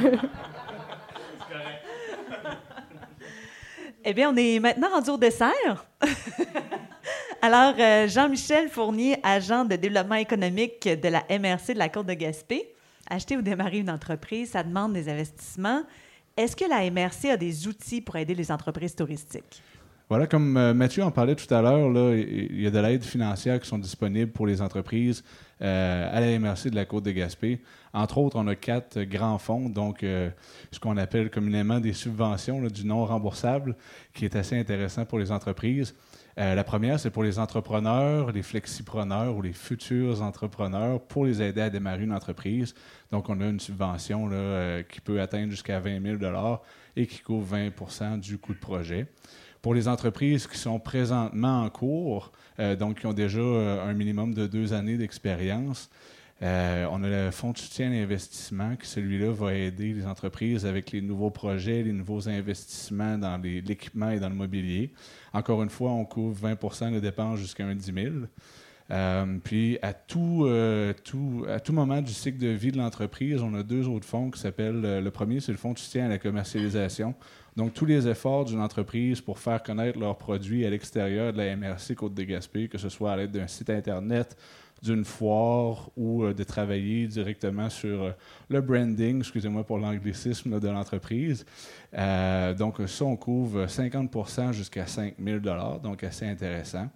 eh 4.04 4.14
bien, 4.14 4.32
on 4.32 4.36
est 4.36 4.60
maintenant 4.60 4.90
rendu 4.90 5.12
au 5.12 5.18
dessert. 5.18 5.86
Alors, 7.44 7.74
euh, 7.80 8.08
Jean-Michel 8.08 8.70
Fournier, 8.70 9.18
agent 9.24 9.66
de 9.66 9.76
développement 9.76 10.14
économique 10.14 10.88
de 10.88 11.08
la 11.08 11.24
MRC 11.28 11.74
de 11.74 11.80
la 11.80 11.90
Côte 11.90 12.06
de 12.06 12.14
Gaspé. 12.14 12.68
acheter 13.10 13.36
ou 13.36 13.42
démarrer 13.42 13.80
une 13.80 13.90
entreprise, 13.90 14.52
ça 14.52 14.62
demande 14.62 14.94
des 14.94 15.10
investissements. 15.10 15.82
Est-ce 16.38 16.56
que 16.56 16.66
la 16.66 16.88
MRC 16.92 17.32
a 17.32 17.38
des 17.38 17.68
outils 17.68 18.00
pour 18.00 18.16
aider 18.16 18.36
les 18.36 18.52
entreprises 18.52 18.96
touristiques? 18.96 19.64
Voilà, 20.08 20.28
comme 20.28 20.56
euh, 20.56 20.76
Mathieu 20.76 21.04
en 21.04 21.10
parlait 21.10 21.34
tout 21.34 21.52
à 21.52 21.64
l'heure, 21.64 22.14
il 22.14 22.62
y 22.62 22.68
a 22.68 22.70
de 22.70 22.78
l'aide 22.78 23.04
financière 23.04 23.60
qui 23.60 23.68
sont 23.68 23.80
disponibles 23.80 24.32
pour 24.32 24.46
les 24.46 24.62
entreprises 24.62 25.24
euh, 25.64 26.16
à 26.16 26.22
la 26.22 26.38
MRC 26.38 26.70
de 26.70 26.76
la 26.76 26.86
Côte 26.86 27.06
de 27.06 27.12
Gaspé. 27.12 27.60
Entre 27.92 28.20
autres, 28.20 28.38
on 28.38 28.46
a 28.46 28.56
quatre 28.56 29.02
grands 29.02 29.40
fonds, 29.40 29.68
donc 29.68 30.02
ce 30.02 30.80
qu'on 30.80 30.96
appelle 30.98 31.32
communément 31.32 31.80
des 31.80 31.94
subventions 31.94 32.62
du 32.68 32.86
non 32.86 33.04
remboursable, 33.04 33.76
qui 34.14 34.26
est 34.26 34.36
assez 34.36 34.60
intéressant 34.60 35.06
pour 35.06 35.18
les 35.18 35.32
entreprises. 35.32 35.96
La 36.38 36.64
première, 36.64 37.00
c'est 37.00 37.10
pour 37.10 37.24
les 37.24 37.40
entrepreneurs, 37.40 38.32
les 38.32 38.42
flexipreneurs 38.42 39.36
ou 39.36 39.42
les 39.42 39.54
futurs 39.54 40.22
entrepreneurs 40.22 41.02
pour 41.02 41.26
les 41.26 41.42
aider 41.42 41.62
à 41.62 41.70
démarrer 41.70 42.04
une 42.04 42.14
entreprise. 42.14 42.74
Donc, 43.12 43.30
on 43.30 43.40
a 43.42 43.48
une 43.48 43.60
subvention 43.60 44.30
qui 44.90 45.02
peut 45.02 45.22
atteindre 45.22 45.52
jusqu'à 45.52 45.80
20 45.80 46.20
000 46.20 46.60
et 46.96 47.08
qui 47.08 47.20
couvre 47.20 47.58
20% 47.58 48.20
du 48.20 48.38
coût 48.38 48.54
de 48.54 48.60
projet. 48.60 49.08
Pour 49.62 49.76
les 49.76 49.88
entreprises 49.88 50.48
qui 50.48 50.58
sont 50.58 50.80
présentement 50.80 51.64
en 51.64 51.70
cours, 51.70 52.32
euh, 52.60 52.76
donc 52.76 53.00
qui 53.00 53.06
ont 53.06 53.14
déjà 53.14 53.40
euh, 53.40 53.88
un 53.88 53.94
minimum 53.94 54.34
de 54.34 54.48
deux 54.48 54.74
années 54.74 54.98
d'expérience, 54.98 55.90
euh, 56.44 56.88
on 56.92 57.04
a 57.04 57.08
le 57.08 57.32
fonds 57.32 57.52
de 57.52 57.58
soutien 57.58 57.92
à 57.92 57.94
l'investissement 57.94 58.76
qui, 58.76 58.88
celui-là, 58.88 59.32
va 59.32 59.54
aider 59.54 59.94
les 59.94 60.08
entreprises 60.08 60.66
avec 60.66 60.92
les 60.92 61.02
nouveaux 61.02 61.30
projets, 61.30 61.84
les 61.84 61.94
nouveaux 61.94 62.28
investissements 62.28 63.18
dans 63.18 63.40
l'équipement 63.42 64.10
et 64.10 64.20
dans 64.20 64.30
le 64.30 64.36
mobilier. 64.36 64.92
Encore 65.34 65.62
une 65.62 65.70
fois, 65.70 65.92
on 65.92 66.06
couvre 66.06 66.50
20% 66.50 66.94
des 66.94 67.02
dépenses 67.02 67.40
jusqu'à 67.40 67.66
un 67.66 67.76
10 67.76 67.94
000. 68.90 69.40
puis, 69.44 69.78
à 69.84 69.94
tout, 69.94 70.50
tout, 71.04 71.46
à 71.48 71.60
tout 71.60 71.74
moment 71.74 72.02
du 72.02 72.12
cycle 72.12 72.40
de 72.40 72.48
vie 72.48 72.72
de 72.72 72.78
l'entreprise, 72.78 73.42
on 73.44 73.54
a 73.54 73.62
deux 73.62 73.88
autres 73.88 74.08
fonds 74.08 74.32
qui 74.32 74.40
s'appellent, 74.40 74.82
le 74.82 75.12
premier, 75.12 75.42
c'est 75.42 75.52
le 75.52 75.60
fonds 75.60 75.74
de 75.74 75.80
soutien 75.80 76.06
à 76.06 76.10
la 76.10 76.18
commercialisation. 76.18 77.14
Donc, 77.56 77.74
tous 77.74 77.86
les 77.86 78.08
efforts 78.08 78.46
d'une 78.46 78.62
entreprise 78.62 79.20
pour 79.20 79.38
faire 79.38 79.62
connaître 79.62 80.00
leurs 80.00 80.18
produits 80.18 80.66
à 80.66 80.70
l'extérieur 80.70 81.34
de 81.34 81.38
la 81.38 81.56
MRC 81.56 81.96
Côte 81.96 82.14
de 82.14 82.24
Gaspé, 82.24 82.70
que 82.70 82.78
ce 82.78 82.88
soit 82.88 83.12
à 83.12 83.18
l'aide 83.18 83.32
d'un 83.32 83.48
site 83.48 83.70
Internet, 83.70 84.38
d'une 84.82 85.06
foire 85.06 85.90
ou 85.96 86.24
euh, 86.24 86.34
de 86.34 86.44
travailler 86.44 87.08
directement 87.08 87.70
sur 87.70 88.04
euh, 88.04 88.12
le 88.50 88.62
branding, 88.62 89.20
excusez-moi 89.20 89.64
pour 89.64 89.78
l'anglicisme 89.78 90.60
de 90.60 90.68
l'entreprise. 90.68 91.46
Euh, 91.94 92.54
donc, 92.54 92.78
ça, 92.88 93.06
on 93.06 93.16
couvre 93.16 93.66
50% 93.66 94.54
jusqu'à 94.54 94.88
5 94.88 95.16
000 95.24 95.40
donc 95.84 96.04
assez 96.04 96.26
intéressant. 96.26 96.90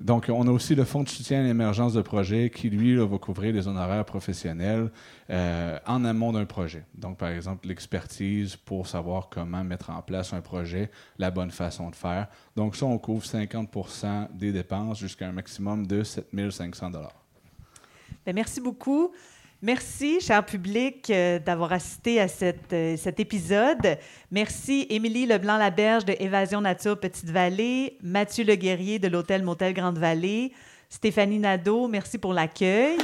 Donc, 0.00 0.26
on 0.28 0.46
a 0.46 0.50
aussi 0.50 0.74
le 0.74 0.84
Fonds 0.84 1.02
de 1.02 1.08
soutien 1.08 1.40
à 1.40 1.42
l'émergence 1.42 1.92
de 1.92 2.02
projet 2.02 2.50
qui, 2.50 2.70
lui, 2.70 2.96
va 2.96 3.18
couvrir 3.18 3.52
les 3.52 3.66
honoraires 3.66 4.04
professionnels 4.04 4.90
euh, 5.30 5.78
en 5.86 6.04
amont 6.04 6.32
d'un 6.32 6.44
projet. 6.44 6.84
Donc, 6.94 7.18
par 7.18 7.30
exemple, 7.30 7.66
l'expertise 7.66 8.54
pour 8.56 8.86
savoir 8.86 9.28
comment 9.28 9.64
mettre 9.64 9.90
en 9.90 10.00
place 10.02 10.32
un 10.32 10.40
projet, 10.40 10.90
la 11.18 11.30
bonne 11.30 11.50
façon 11.50 11.90
de 11.90 11.96
faire. 11.96 12.28
Donc, 12.54 12.76
ça, 12.76 12.86
on 12.86 12.98
couvre 12.98 13.24
50% 13.24 14.28
des 14.36 14.52
dépenses 14.52 15.00
jusqu'à 15.00 15.28
un 15.28 15.32
maximum 15.32 15.86
de 15.86 16.04
7 16.04 16.28
500 16.50 16.90
Bien, 16.90 18.32
Merci 18.32 18.60
beaucoup. 18.60 19.12
Merci, 19.60 20.20
cher 20.20 20.46
public, 20.46 21.10
euh, 21.10 21.40
d'avoir 21.40 21.72
assisté 21.72 22.20
à 22.20 22.26
euh, 22.72 22.96
cet 22.96 23.18
épisode. 23.18 23.98
Merci, 24.30 24.86
Émilie 24.88 25.26
Leblanc-Laberge 25.26 26.04
de 26.04 26.14
Évasion 26.20 26.60
Nature 26.60 27.00
Petite-Vallée, 27.00 27.98
Mathieu 28.00 28.44
Leguerrier 28.44 29.00
de 29.00 29.08
l'Hôtel 29.08 29.42
Motel 29.42 29.74
Grande-Vallée, 29.74 30.52
Stéphanie 30.88 31.40
Nadeau, 31.40 31.88
merci 31.88 32.18
pour 32.18 32.34
l'accueil. 32.34 32.98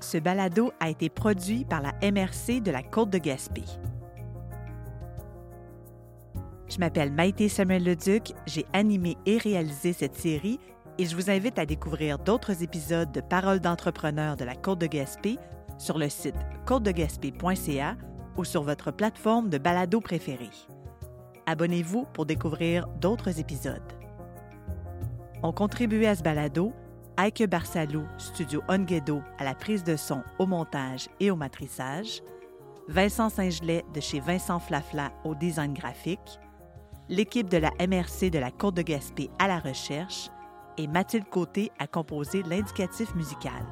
Ce 0.00 0.16
balado 0.16 0.72
a 0.80 0.88
été 0.88 1.10
produit 1.10 1.66
par 1.66 1.82
la 1.82 1.92
MRC 2.10 2.62
de 2.62 2.70
la 2.70 2.82
Côte 2.82 3.10
de 3.10 3.18
Gaspé. 3.18 3.64
Je 6.70 6.78
m'appelle 6.78 7.12
Maïté 7.12 7.50
Samuel-Leduc, 7.50 8.32
j'ai 8.46 8.64
animé 8.72 9.18
et 9.26 9.36
réalisé 9.36 9.92
cette 9.92 10.16
série 10.16 10.58
et 10.98 11.04
je 11.04 11.14
vous 11.14 11.30
invite 11.30 11.58
à 11.58 11.66
découvrir 11.66 12.18
d'autres 12.18 12.62
épisodes 12.62 13.12
de 13.12 13.20
Paroles 13.20 13.60
d'entrepreneurs 13.60 14.36
de 14.36 14.44
la 14.44 14.54
Côte 14.54 14.78
de 14.78 14.86
Gaspé 14.86 15.38
sur 15.78 15.98
le 15.98 16.08
site 16.08 16.36
côtedegaspé.ca 16.64 17.96
ou 18.36 18.44
sur 18.44 18.62
votre 18.62 18.90
plateforme 18.90 19.50
de 19.50 19.58
balado 19.58 20.00
préférée. 20.00 20.50
Abonnez-vous 21.46 22.06
pour 22.12 22.26
découvrir 22.26 22.86
d'autres 23.00 23.38
épisodes. 23.38 23.92
On 25.42 25.52
contribué 25.52 26.06
à 26.06 26.14
ce 26.14 26.22
balado 26.22 26.72
Aike 27.18 27.48
Barsalou, 27.48 28.04
Studio 28.18 28.62
Onguedo 28.68 29.22
à 29.38 29.44
la 29.44 29.54
prise 29.54 29.84
de 29.84 29.96
son, 29.96 30.22
au 30.38 30.46
montage 30.46 31.08
et 31.20 31.30
au 31.30 31.36
matrissage, 31.36 32.22
Vincent 32.88 33.28
Saint-Gelais 33.28 33.84
de 33.94 34.00
chez 34.00 34.20
Vincent 34.20 34.60
Flafla 34.60 35.12
au 35.24 35.34
design 35.34 35.72
graphique, 35.72 36.40
l'équipe 37.08 37.48
de 37.48 37.58
la 37.58 37.70
MRC 37.80 38.30
de 38.30 38.38
la 38.38 38.50
Côte 38.50 38.76
de 38.76 38.82
Gaspé 38.82 39.30
à 39.38 39.48
la 39.48 39.58
recherche 39.58 40.30
et 40.78 40.86
Mathilde 40.86 41.28
Côté 41.28 41.70
a 41.78 41.86
composé 41.86 42.42
l'indicatif 42.42 43.14
musical. 43.14 43.64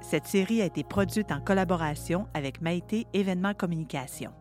Cette 0.00 0.26
série 0.26 0.62
a 0.62 0.66
été 0.66 0.84
produite 0.84 1.32
en 1.32 1.40
collaboration 1.40 2.28
avec 2.34 2.60
Maïté 2.60 3.06
Événements 3.12 3.54
Communication. 3.54 4.32